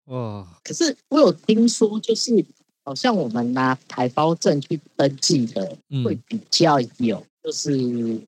[0.05, 2.45] 哇， 可是我有听说，就是
[2.83, 7.71] 好像我们拿台胞证去登记的，会比较有，就是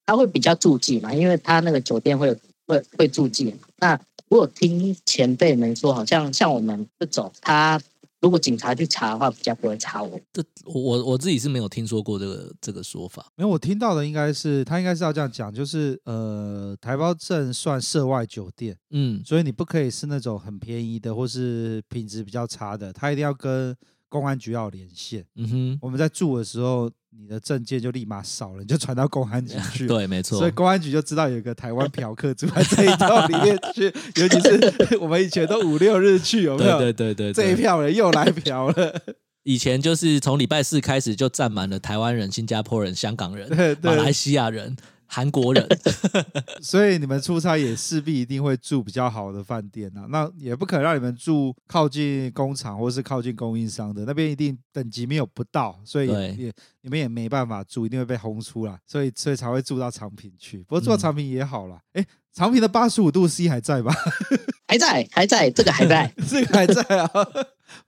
[0.06, 2.36] 他会比较注记嘛，因为他那个酒店会有
[2.68, 3.54] 会会注记。
[3.78, 7.80] 那我有听前辈们说，好像像我们这种他。
[8.24, 10.18] 如果警察去查的话，比较不会查我。
[10.32, 13.28] 这我我自己是没有听说过这个这个说法。
[13.36, 23.76] 没有，我听到的应该是他应该是要这样讲，就是呃，台胞证算涉外酒店，嗯，所以你不可以是那种很便宜的或是品质比较差的，他一定要跟
[24.14, 25.26] 公安局要连线。
[25.38, 29.88] 嗯哼，我们在住的时候，你的证件就立马少了，你就传到公安局去。
[29.90, 30.38] 对，没错。
[30.38, 36.78] 所以公安局就知道有一个台湾嫖客住在这一套里面去，尤其是 我们以前都五六日去，有没有？
[36.78, 39.02] 对对对对，这一票人又来嫖了。
[39.42, 44.78] 以前就是从礼拜四开始就站满了台湾人、新加坡人、香港人、对对马来西亚人。
[45.14, 45.68] 韩国人，
[46.60, 50.08] 所以你们出差也势必一定会住比较好的饭店呐、啊。
[50.10, 58.80] 那也不可能让你们住靠近工厂或是靠近供应商的那边，一定等级没有不到，所以也，也你们也没办法住，一定会被轰出来。
[58.88, 60.64] 所以所以才会住到长平去。
[60.64, 61.76] 不过住到长平也好了。
[61.94, 63.94] 哎、嗯，长平的八十五度 C 还在吧？
[64.68, 67.10] 还在，还在，这个还在，这个还在啊。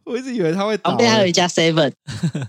[0.03, 0.91] 我一直以为他会倒。
[0.91, 1.91] 旁边还有一家 Seven。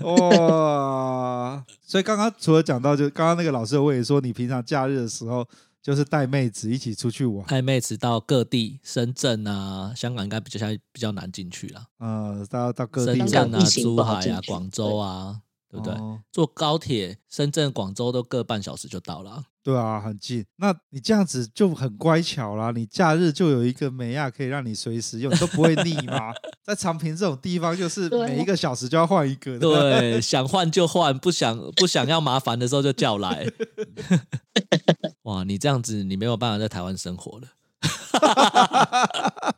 [0.00, 1.64] 哇！
[1.82, 5.46] 所以刚刚除了讲到，就刚刚那个老师我也说，你平常假日的时候
[5.82, 11.84] 就是带妹子一起出去玩，带妹子到各地，深圳啊、香港应该比较像比较难进去了。
[11.98, 15.40] 呃，到到各地，深圳啊、珠海啊、广州啊，
[15.80, 16.04] 对，不对？
[16.04, 19.44] 哦、坐高铁，深圳、广州都各半小时就到了。
[19.62, 20.46] 对啊，很近。
[20.58, 22.70] 那你这样子就很乖巧啦。
[22.70, 26.32] 你假日就有一个美亚可以让你随时用，你都不会腻吗？
[26.64, 29.58] 在长平这种地方，就是每一个小时就要换一个。
[29.58, 33.44] 对，想换就换，不想不想要麻烦的时候就叫来。
[35.22, 37.48] 哇，你这样子你没有办法在台湾生活了。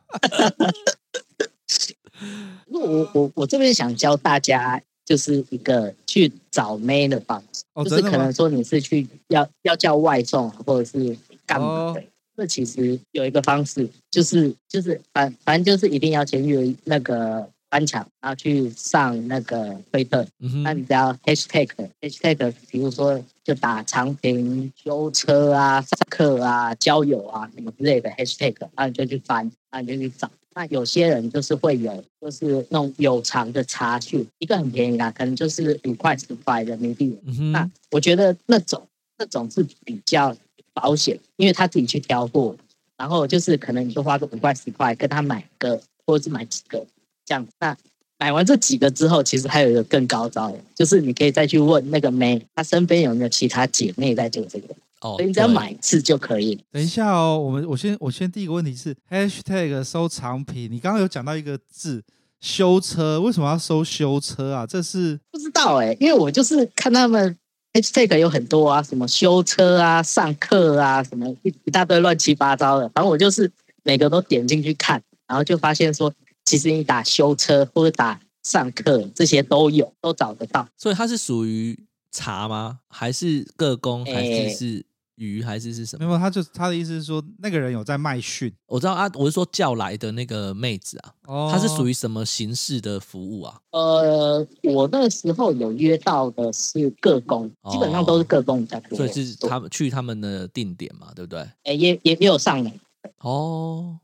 [2.71, 4.81] 我我我这边想教大家。
[5.09, 12.03] 就是一个去找妹的方式，哦、就是可能说你是去要要叫外送，或者是干嘛的。
[12.37, 20.23] 这、哦、其实有一个方式，就是就是反反正就是一定要先约那个翻墙，然后去上那个推特。
[20.41, 21.67] 嗯，那你只要 hashtag
[21.99, 30.29] hashtag，比如说就打长平修车啊、上课啊、交友啊什么之类的 hashtag，然后你就去翻，然后你就去找。
[30.59, 37.17] 那有些人就是会有，就是那种有偿的查询，一个很便宜啦，可能就是五块十块人民币。
[37.25, 37.53] 嗯。
[37.53, 38.85] 那我觉得那种
[39.17, 40.35] 那种是比较
[40.73, 42.53] 保险，因为他自己去挑货，
[42.97, 46.85] 然后就是可能你就花个五块十块跟他买个，或者是买几个
[47.23, 47.47] 这样。
[47.61, 47.77] 那
[48.17, 54.75] 买完这几个之后，其实还有一个更高招的，就是你可以再去问那个妹，她身边有没有其他姐妹在做这个。
[55.01, 56.55] 哦，所以你只要买一次就可以。
[56.71, 62.03] 等一下哦，我们我先我先第一个问题是 hashtag 收藏品，你刚刚有讲到一个字
[62.41, 64.65] 修车，为什么要收修车啊？
[64.65, 67.37] 这是不知道哎、欸，因为我就是看他们
[67.73, 73.49] hashtag 有很多啊，什么修车啊、上课啊，什么一一大堆乱七八糟的，反正我就是
[73.83, 76.13] 每个都点进去看，然后就发现说，
[76.45, 80.67] 其实你打修车或者打上课这些都有，都找得到。
[80.77, 81.77] 所以它是属于
[82.11, 82.79] 茶吗？
[82.89, 84.05] 还是个工？
[84.05, 84.85] 还是是？
[85.19, 86.05] 欸鱼还是是什么？
[86.05, 88.51] 没有，他就他的意思是说，那个人有在卖训。
[88.67, 93.59] 我知道啊，我是说叫来的那个妹子啊，哦、他是属于什么形式的服务啊？
[93.71, 98.97] 呃，我那时候有约到的是各工，基本上都是各工在、做。
[98.97, 101.39] 所以是他们去他们的定点嘛，对不对？
[101.63, 102.73] 哎，也也也有上来。
[103.19, 103.99] 哦，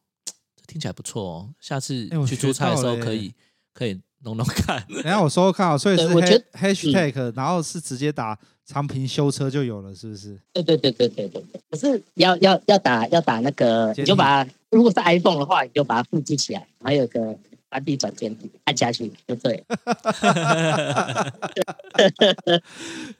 [0.55, 3.33] 这听起来不错哦，下次去出差的时候可以
[3.73, 4.83] 可以弄弄看。
[4.89, 6.07] 等下我搜搜看啊，所以是
[6.53, 8.37] hashtag，、嗯、然后是直接打。
[8.67, 10.35] 长平修车就有了，是不是？
[10.51, 11.43] 对对对对对对。
[11.69, 17.37] 可是要要要打要打那个，你就把它，如果是 iPhone 的话，你就把它复制起来，还有个
[17.75, 19.61] 反地转键按下去就对。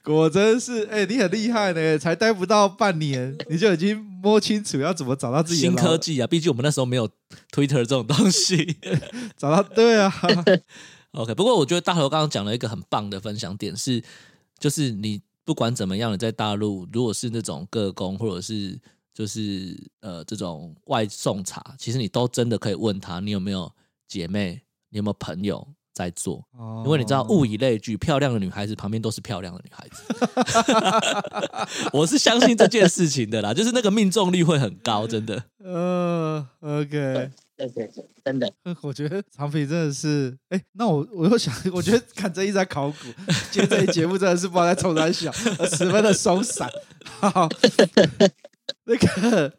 [0.02, 5.68] 果真是，哎、欸，你很厉害呢，才待不到半年，你就已经摸清楚要怎么找到自己的。
[5.68, 7.06] 新科技啊，毕竟我们那时候没有
[7.52, 8.78] Twitter 这种东西，
[9.36, 10.10] 找到对啊。
[11.12, 14.02] OK，不过我觉得大头刚刚讲了一个很棒的分享点是，
[14.58, 15.20] 就是你。
[15.46, 18.76] 不管怎么样，你在大陆，如果是那种个工，或者是
[19.14, 23.72] 就是呃这种外送茶，其实你都真的可以问他，你有没有
[24.08, 26.46] 姐妹，你有没有朋友在做？
[26.58, 30.04] 哦、因为你知道，物以类聚，漂亮的女孩子旁边都是漂亮的女孩子。
[31.92, 35.42] 我是相信这件事情的啦，就是那个命中率会很高，真的。
[35.64, 37.30] 嗯、呃、，OK。
[37.56, 38.52] 对对对，真的，
[38.82, 42.96] 我觉得长平真的是，哎，那我我又想，我觉得看这一直在考古，
[43.50, 45.32] 今天这一节目真的是不知道在冲三小，
[45.74, 46.70] 十分的松散。
[47.18, 47.48] 好，
[48.84, 49.50] 那个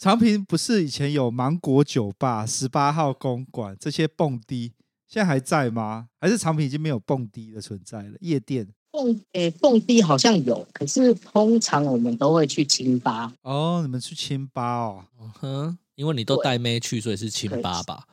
[0.00, 4.72] 长平不是以前有芒果酒吧、十八号公馆这些蹦迪，
[5.06, 6.06] 现在还在吗？
[6.18, 8.16] 还是长平已经没有蹦迪的存在了？
[8.20, 13.30] 夜店蹦，哎，蹦迪好像有，可是通常我们都会去清吧。
[13.42, 15.78] 哦，你们去清吧哦，嗯哼。
[15.96, 18.06] 因为你都带妹去，所以是清吧吧？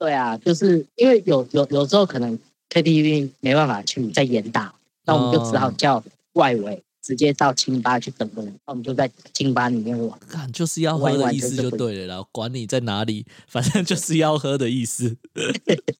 [0.00, 2.36] 对啊，就是因为有有有时候可能
[2.70, 6.02] KTV 没办法去在严打，那我们就只好叫
[6.32, 10.18] 外围直接到清吧去等人，那我们就在清吧里面玩。
[10.28, 15.16] 看就是要喝的意思就对了，然后管你在哪里，反正就是要喝的意思。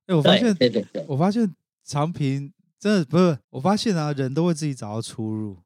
[0.09, 1.55] 哎，我发现，对对对，我发现
[1.85, 5.57] 长平真的不是，我发现啊，人都会自己找到出路。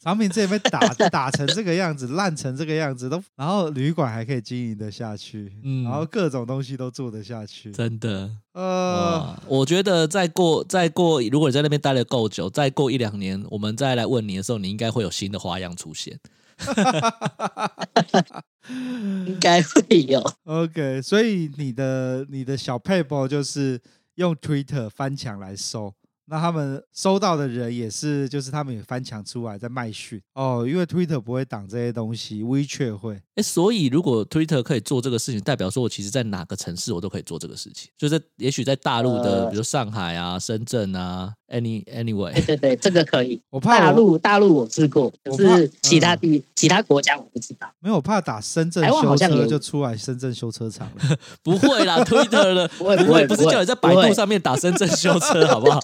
[0.00, 8.30] 产品这边被打打成这个样子，烂成这个样子，都然后旅馆还可以经营得下去，嗯，然后各种东西都做得下去，真的。
[8.52, 16.18] 呃，我觉得再过再过，如果你在那边待了够久，再过一两年，我们再来问你的时候，你应该会有新的花样出现。
[19.26, 20.22] 应该会有。
[20.44, 23.80] OK，所以你的你的小撇步就是
[24.14, 25.94] 用 Twitter 翻墙来搜。
[26.26, 33.20] 那他们收到的人也是，就是他们也翻墙出来在卖讯哦，因为 Twitter 不会挡这些东西，WeChat 会。
[33.34, 42.32] 哎，所以如果 Twitter 可以做这个事情，代表说我其实在哪个城市我都可以做这个事情，就是也许在大陆的，呃、比如上海啊、深圳啊，any anyway。
[42.32, 43.42] 对对对，这个可以。
[43.50, 47.68] 我怕我大陆大陆我试过，可是其他地、嗯、其他国家我不知道。
[47.80, 51.16] 没有，我怕打深圳修车就出来深圳修车厂了。
[51.42, 55.80] 不会啦，Twitter 的不会不会，不是叫你在百度上面打深圳修车， 好不好？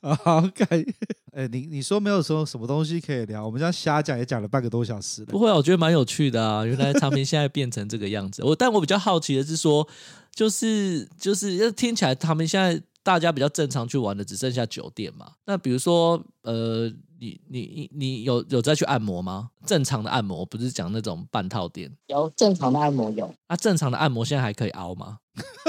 [0.24, 0.68] 好，感。
[1.32, 3.44] 哎，你你说没有说什么东西可以聊？
[3.46, 5.28] 我们这样瞎讲也讲了半个多小时了。
[5.28, 6.62] 不会啊，我觉得蛮有趣的啊。
[6.64, 8.42] 原来唱片现在变成这个样子。
[8.44, 9.88] 我，但我比较好奇的是说，
[10.34, 15.32] 就是就是，要听起来他们现在大家比较正常去玩的只剩下酒店嘛。
[15.46, 16.92] 那比如说，呃，
[17.22, 19.50] 你你你你有有再去按摩吗？
[19.64, 21.88] 正常的按摩，不是讲那种半套店。
[22.08, 23.32] 有正常的按摩有。
[23.48, 25.18] 那、啊、正常的按摩现在还可以凹吗？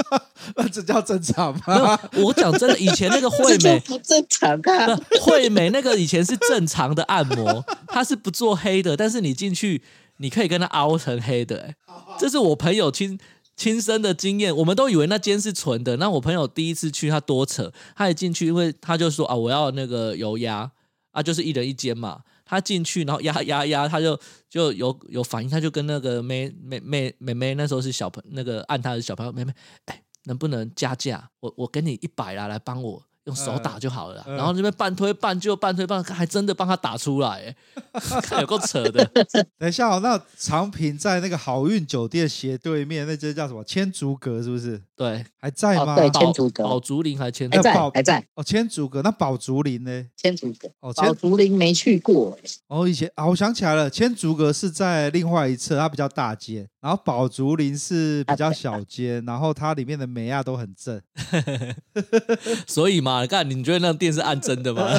[0.56, 1.96] 那这叫正常吗？
[2.24, 5.00] 我讲真的，以前那个惠美 不正常啊。
[5.22, 9.80] 惠美那个以前是正常的按摩，它是不做黑的，但是你进去
[10.16, 11.76] 你可以跟它凹成黑的、欸。
[12.18, 13.16] 这是我朋友亲
[13.54, 14.54] 亲身的经验。
[14.56, 20.68] 我们都以为那间是纯的，那我朋友第一次去，他多扯，他一进去，因为他就说啊，我要那个油压
[21.14, 22.22] 啊，就是一人一间嘛。
[22.44, 29.54] 他进去，然后压压压，他就就有有反应，他就跟那个妹妹妹妹妹那时候是小朋那个按他的小朋友妹妹，
[29.86, 31.30] 哎，能不能加价？
[31.40, 33.02] 我我给你一百啦，来帮我。
[33.24, 37.54] 用手打就好了，然后这边半推半就，半推半还真的帮他打出来，
[38.22, 39.04] 看有够扯的。
[39.58, 43.64] 等一下哦，那长平在那个好运酒店斜对面，那间叫什么？
[43.64, 44.80] 千竹阁是不是？
[44.94, 45.94] 对，还在吗？
[45.94, 46.64] 哦、对，千竹阁。
[46.64, 49.00] 宝竹林还千还在还在哦，千竹阁。
[49.02, 50.04] 那宝竹林呢？
[50.16, 52.38] 千竹阁哦，宝竹林没去过。
[52.68, 61.00] 哦，以前啊、哦，我想起来了，千竹阁是在另外一侧，它比较大间，然后宝竹林是比较小间，啊、然后它里面的美亚都很正，
[62.68, 63.13] 所以嘛。
[63.14, 63.48] 啊，干！
[63.48, 64.98] 你觉得那个店是按真的吗？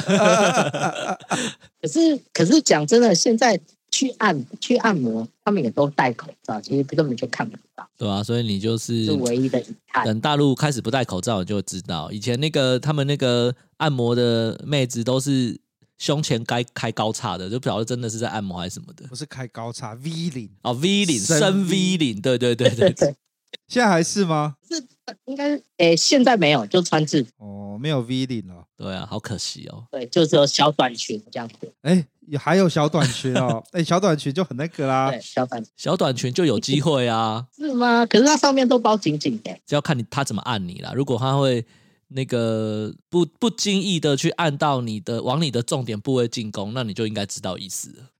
[1.80, 3.60] 可是，可是讲真的，现在
[3.90, 7.88] 去按去按摩，他们也都戴口罩，其实根本就看不到。
[7.96, 10.04] 对啊，所以你就是是唯一的遗憾。
[10.04, 15.58] 等大陆开始不戴口罩，你就知道以前那个他们那个按摩的妹子都是
[15.98, 19.06] 胸前该开高叉的，就不晓得真的是在按摩还是什么的。
[19.08, 23.14] 不是开高叉 V 领哦，V 领深 V 领，对对对对对。
[23.68, 24.56] 现在还是吗？
[24.68, 24.84] 是
[25.26, 28.64] 应该是，诶，现在没有，就穿制服哦，没有 V 领了。
[28.76, 29.84] 对啊，好可惜哦。
[29.90, 31.72] 对，就只有小短裙这样子。
[31.82, 32.04] 哎，
[32.38, 35.10] 还有小短裙哦， 哎，小短裙就很那个啦。
[35.10, 37.46] 对，小短小短裙就有机会啊。
[37.56, 38.04] 是吗？
[38.06, 39.50] 可是它上面都包紧紧的。
[39.64, 40.92] 就要看你他怎么按你啦。
[40.94, 41.64] 如果他会
[42.08, 48.10] 那个不不经意的去按到你的往你的重点部位进攻，那你就应该知道意思了。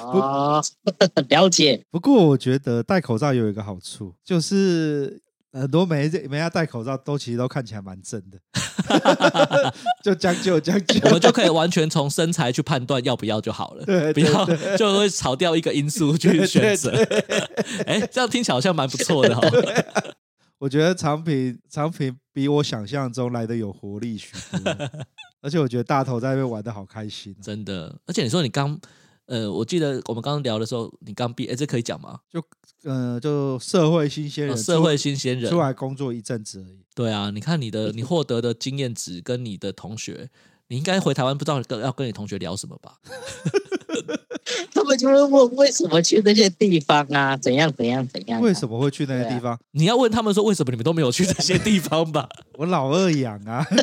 [0.10, 0.60] 啊，
[1.28, 1.84] 了解。
[1.90, 5.20] 不过我觉得戴口罩有一个好处，就是
[5.52, 8.38] 很多美美亚戴口罩都其实都看起来蛮正的，
[10.02, 16.90] 就将就将就，我们就可以完全从身材去判断要不要就好了，对，对，对，不要就会少掉一个因素去选择。
[17.86, 20.14] 哎，这样听起来好像蛮不错的哈、哦。
[20.62, 24.30] 我觉得长平长平比我想象中来的有活力许
[24.62, 24.72] 多，
[25.42, 27.98] 而且我觉得大头在那边玩的好开心、啊，真的。
[28.06, 28.80] 而且你说你刚。
[29.26, 32.18] 呃，我记得我们刚刚聊的时候，你刚毕业，这可以讲吗？
[32.28, 32.42] 就，
[32.82, 36.80] 呃，就社会新鲜人，社会新鲜人出来工作一阵子而已。
[36.92, 40.28] 对啊，你看你的， 你获得的经验值跟你的同学，
[40.68, 42.98] 你应该回台湾不知道跟要跟你同学聊什么吧？
[44.72, 47.36] 他们就会问为什么去那些地方啊？
[47.36, 48.42] 怎样怎样怎样、啊？
[48.42, 49.52] 为什么会去那些地方？
[49.54, 52.28] 啊、你要问他们说为什么你们都没有去这些地方吧？
[52.58, 53.64] 我老二养啊。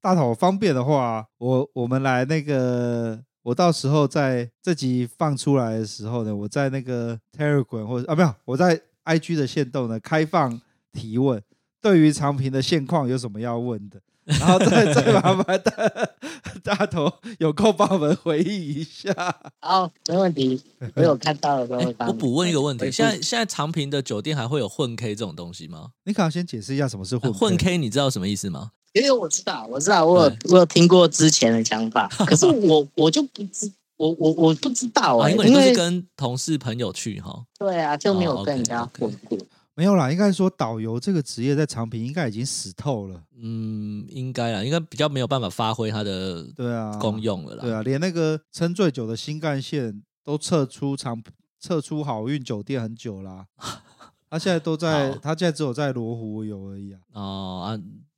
[0.00, 10.60] 大头方便的话，我我们来那个，我到时候在这集放出来的时候呢，我在那个 Telegram 或者啊没有，我在 IG 的线动呢开放
[10.92, 11.42] 提问，
[11.82, 19.14] 对于长平的现况有什么要问的，然后再再麻烦大大头有空帮我们回忆一下。
[19.60, 20.60] 好，没问题，
[20.96, 22.08] 我有看到了都会帮。
[22.08, 25.90] 我补问一个问题，现在现在长平的酒店还会有混 K 这种东西吗？
[26.04, 27.38] 你可要先解释一下什么是混 K？
[27.38, 28.72] 混 K，你知道什么意思吗？
[28.92, 37.44] 因为我知道，我知道，我有我有听过之前的想法， 可是我我就不知，我我我不知道啊、欸，因为你都是跟同事朋友去哈。
[37.58, 39.38] 对啊，就没有跟人家混过。
[39.76, 43.22] 没有啦，应该说导游这个职业在长平应该已经死透了。
[43.38, 47.60] 嗯，应该啦，应该比较没有办法发挥它的对啊功用了啦。
[47.62, 51.22] 对啊，连那个撑最久的新干线都撤出长
[51.60, 53.46] 撤出好运酒店很久啦。
[54.30, 57.00] 他现在都在，他现在只有在罗湖有而已啊。
[57.12, 57.68] 哦啊，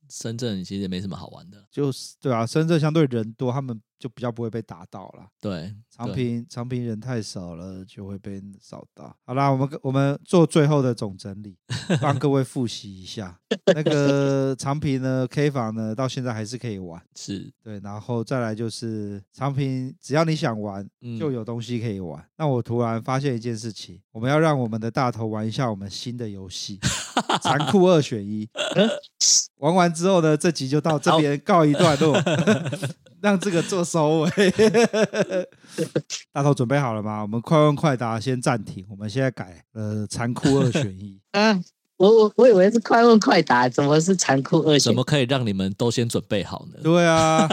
[0.09, 1.65] 深圳其实也没什么好玩的。
[1.71, 5.27] 就是对啊，深圳相对人多，他们就比较不会被打到了。
[5.39, 9.15] 对，长平长平人太少了，就会被扫到。
[9.25, 11.57] 好啦，我们我们做最后的总整理，
[12.01, 13.39] 帮各位复习一下。
[13.67, 17.01] 那个长平呢，K 房呢，到现在还是可以玩。
[17.15, 20.87] 是对，然后再来就是长平，只要你想玩，
[21.19, 22.21] 就有东西可以玩。
[22.21, 26.79] 嗯、那我突然发现一件事情，我们要让我们的大头玩一下我们新的游戏——
[27.41, 28.47] 残酷二选一。
[29.57, 32.17] 玩完之后呢，这集就到这边告一段落。
[33.21, 34.29] 让这个做收尾，
[36.31, 37.21] 大头准备好了吗？
[37.21, 38.85] 我们快问快答，先暂停。
[38.89, 41.19] 我们现在改呃，残酷二选一。
[41.33, 41.59] 啊，
[41.97, 44.79] 我我我以为是快问快答，怎么是残酷二选一？
[44.79, 46.79] 怎么可以让你们都先准备好呢？
[46.81, 47.45] 对啊，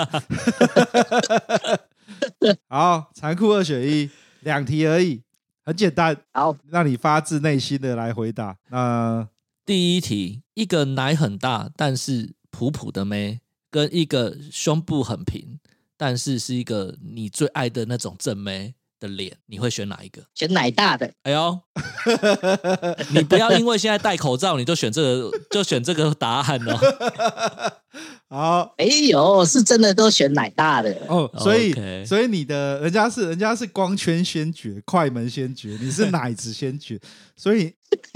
[2.69, 4.09] 好，残酷二选一，
[4.43, 5.21] 两题而已，
[5.65, 6.17] 很简单。
[6.33, 8.57] 好，让你发自内心的来回答。
[8.71, 9.27] 那
[9.67, 13.41] 第一题，一个奶很大但是普普的妹。
[13.69, 15.59] 跟一个胸部很平，
[15.99, 20.23] 但是是一个你最爱的那种正妹的脸，你会选哪一个？
[20.35, 21.13] 选奶大的。
[21.25, 21.61] 哎呦，
[23.11, 26.79] 你不要因为现在戴口罩，你就选这个，就选这个答案哦。
[28.31, 31.31] 好，哎呦，是真的都选奶大的哦。
[31.39, 32.07] 所以，Okay.
[32.07, 36.99] 所以你的人家是人家是光圈先决，快门先决，你是 奶子先决，
[37.37, 37.75] 所以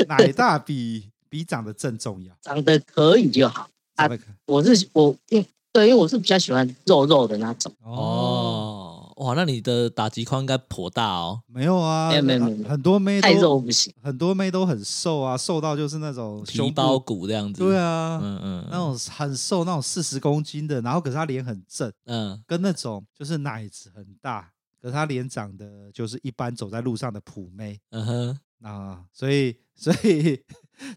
[0.09, 3.70] 奶大比比长得正重要，长得可以就好。
[3.95, 4.07] 啊，
[4.47, 7.72] 我是我，因对，因为我是比较喜欢肉肉的那种。
[7.83, 11.43] 哦，哇，那你的打击框应该颇大哦。
[11.47, 17.62] 没有啊，没有没有没有，很多妹太肉不行，很多妹都很瘦啊，瘦到就是那种皮包骨这样子。
[17.62, 24.51] 对啊，嗯嗯，那种很瘦，那种四十公斤的，然后可是她脸很正，嗯，跟那种就是奶子很大，
[24.83, 27.78] 可是她脸长得就是一般走在路上的普妹。
[27.91, 30.43] 嗯哼，啊，所以所以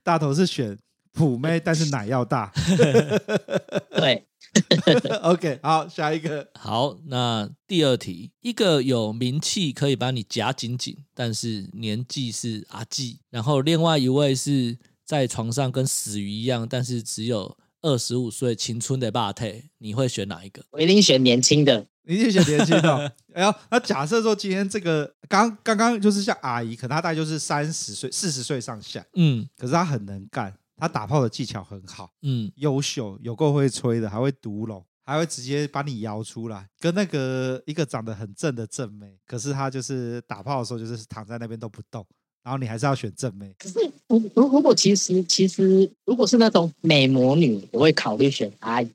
[0.04, 0.78] 大头是选。
[1.16, 2.52] 普妹，但是奶要大。
[3.96, 4.26] 对
[5.22, 6.50] ，OK，好，下一个。
[6.56, 14.76] 好，那第二题，一个有名气可以把你夹紧紧，但是年纪是阿纪，然后另外一位是
[15.06, 20.66] 在床上跟死鱼一样，但是只有二十五岁青春的霸体，你会选哪一个？
[20.72, 23.16] 我一定选年轻的，你一定选年轻的。
[23.34, 30.54] 哎呦，那假设说今天这个刚刚刚就是像阿姨，可能她大概就是三十岁、四十岁上下，嗯，可是她很能干。
[30.76, 42.06] 她打炮的技巧很好，嗯，优秀，有够会吹的，还会独龙，还会直接把你摇出来，跟那个一个长得很正的正妹，可是她就是打炮的时候就是躺在那边都不动，
[42.44, 43.56] 然后你还是要选正妹。
[44.20, 48.88] 如如如果其实其实如果是那种美魔女，我会考虑选阿姨。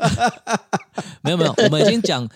[1.22, 2.28] 没有没有，我们已经讲。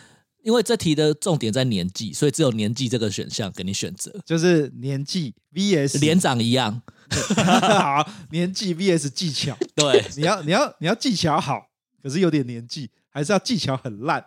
[0.43, 6.82] 因为这题的重点在年纪，所以只有年纪这个选项给你选择，就是年纪 VS 年长一样。
[7.47, 9.57] 好，年纪 VS 技巧。
[9.76, 11.68] 对，你要你要你要技巧好，
[12.03, 14.24] 可是有点年纪，还是要技巧很烂。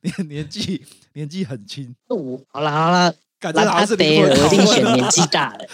[0.00, 1.94] 年年纪年纪很轻。
[2.08, 5.68] 我好了好了，感觉好像是我一定选年纪大的。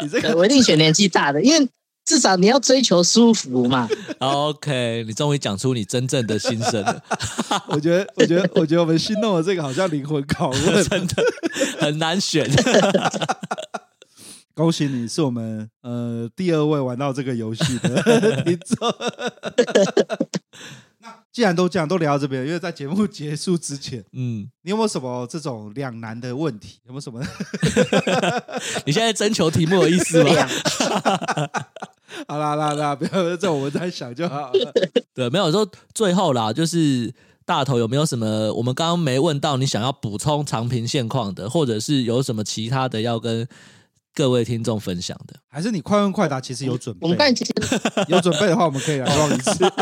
[0.00, 1.68] 你这个，我一定选年纪大的，因为。
[2.04, 3.88] 至少你要追求舒服嘛。
[4.18, 7.00] OK，你终于讲出你真正的心声了。
[7.70, 11.22] 我觉得，我觉得，我觉得我们心动的这个好像灵魂拷问， 真的
[11.78, 12.50] 很难选。
[14.52, 18.94] 恭喜你是我们呃第二位玩到这个游戏的听众。
[21.32, 26.78] 那既然都这样，都聊到这边，因为在节目结束之前， 嗯，你有没有什么这种两难的问题？
[26.86, 27.20] 有没有什么？
[28.84, 30.30] 你现在征求题目的意思吗？
[32.28, 34.72] 好啦啦啦，不要这我们在想就好了。
[35.14, 37.12] 对，没有说最后啦，就是
[37.46, 43.48] 大头有没有什么我们刚刚没问到，你想要补充长平现况的，或者是有什么其他的要跟
[44.14, 45.34] 各位听众分享的？
[45.48, 47.00] 还是你快问快答，其实有准备？
[47.02, 47.52] 我们刚才其实
[48.08, 49.72] 有准备的话，我们可以来问一次。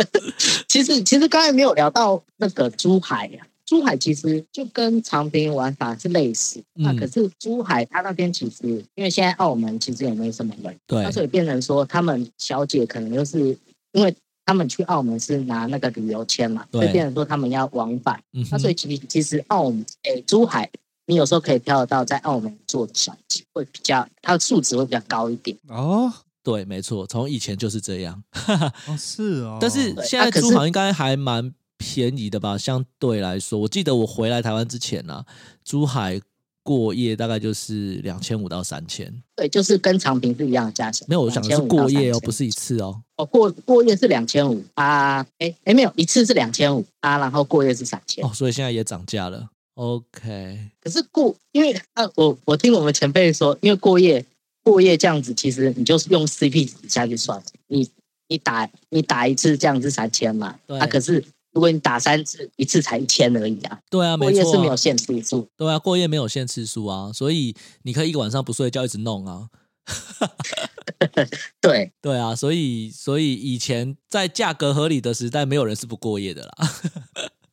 [0.68, 3.50] 其实其实刚才没有聊到那个珠海呀、啊。
[3.64, 13.56] 珠海其实就跟长平玩法是类似，嗯、那可是珠海它那边其实因为现在澳门其实也没什么人，对，那所以变成说他们小姐可能就是
[13.92, 14.14] 因为
[14.44, 20.68] 他们去澳门是拿那个旅游签嘛，对所以变成说他们要往返，嗯、那所以其实其实澳门诶、欸、珠海
[21.06, 25.56] 你有时候可以挑得到在澳门做的小姐会比较它的素质会比较高一点。
[25.68, 26.12] 哦，
[26.42, 28.22] 对，没错，从以前就是这样，
[28.86, 31.52] 哦是哦，但是现在珠海应该还蛮。
[31.84, 35.26] 便宜的吧，相对来说，我记得我回来台湾之前呢、啊，
[35.64, 36.20] 珠海
[36.62, 39.12] 过夜大概就是两千五到三千。
[39.34, 41.04] 对，就是跟长平是一样的价钱。
[41.08, 43.02] 没有，我想的是过夜哦，不是一次哦。
[43.16, 48.24] 哦，过过夜是两千五啊，哎哎，没有，一次是两千五啊，然后过夜是三千。
[48.24, 49.48] 哦，所以现在也涨价了。
[49.74, 54.24] OK，可是过，因为啊，我我听我们前辈说，因为过夜
[54.62, 57.88] 过夜这样子，其实你就是用 CP 值下去算，你
[58.28, 63.78] 你打你打一次这样子三千嘛，对啊，可是如果你打三次，一次才一千而已啊。
[63.90, 65.46] 对啊，过夜是没有限次数。
[65.56, 69.48] 对啊，过夜没有限次数啊，所以你可以一个晚上不睡觉一直弄啊。
[71.60, 76.52] 对对啊，所以所以以前在价格合理的时代，没有人是不过夜的啦。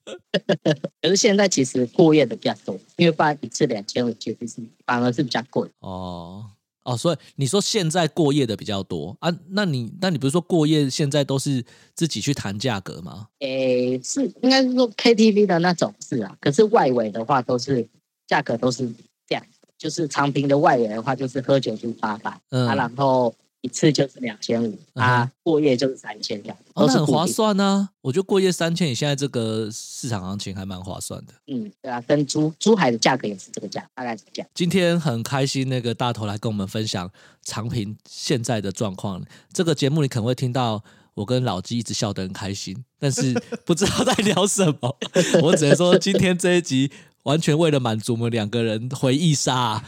[1.01, 5.69] 可是现在其实过夜的比较多，因为办一次两千五，其实是反而是比较贵。
[5.79, 6.45] 哦
[6.83, 9.29] 哦，所以你说现在过夜的比较多啊？
[9.49, 11.63] 那你那你不是说过夜现在都是
[11.93, 13.27] 自己去谈价格吗？
[13.39, 17.87] 诶，是应该是说 KTV 的那种是啊，可是外围的话都是
[18.27, 18.87] 价格都是
[19.27, 19.43] 这样，
[19.77, 23.33] 就是长平的外围的话就是喝酒就八百，嗯，啊，然后。
[23.61, 27.89] 一次就是两千五啊，过夜就是三千这样，哦，那很划算呢，啊。
[28.01, 31.33] 我觉得过夜三千，你现在这个市场行情还蛮划算的。
[31.47, 34.49] 嗯，对啊，跟珠珠海的价格也是这个价，大概是这样。
[34.53, 37.11] 今天很开心，那个大头来跟我们分享
[37.43, 39.21] 长平现在的状况。
[39.51, 40.81] 这个节目你可能会听到
[41.13, 43.33] 我跟老纪一直笑得很开心，但是
[43.65, 44.97] 不知道在聊什么。
[45.41, 46.91] 我只能说今天这一集。
[47.23, 49.85] 完全为了满足我们两个人回忆杀、啊，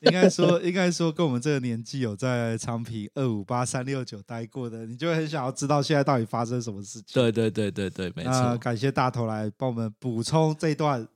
[0.00, 7.12] 应该说，应该说，跟我们这个年纪有在昌平二五八三六九待过的，你就会很想要知道现在到底发生什么事情。
[7.12, 8.56] 对对对对对，没错。
[8.56, 11.06] 感谢大头来帮我们补充这一段，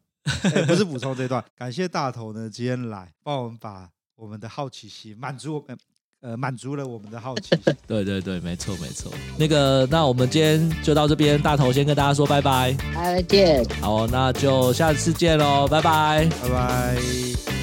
[0.42, 5.76] 欸、不是补充这一段，感谢大头呢今天来帮我们把我们的好奇心满足我们。
[6.26, 7.50] 呃，满足了我们的好奇。
[7.86, 9.12] 对对对，没错没错。
[9.38, 13.64] 那个，那我们今天就到这边，大头先跟大家说拜拜，再见。
[13.80, 17.55] 好，那就下次见喽，拜拜，拜拜。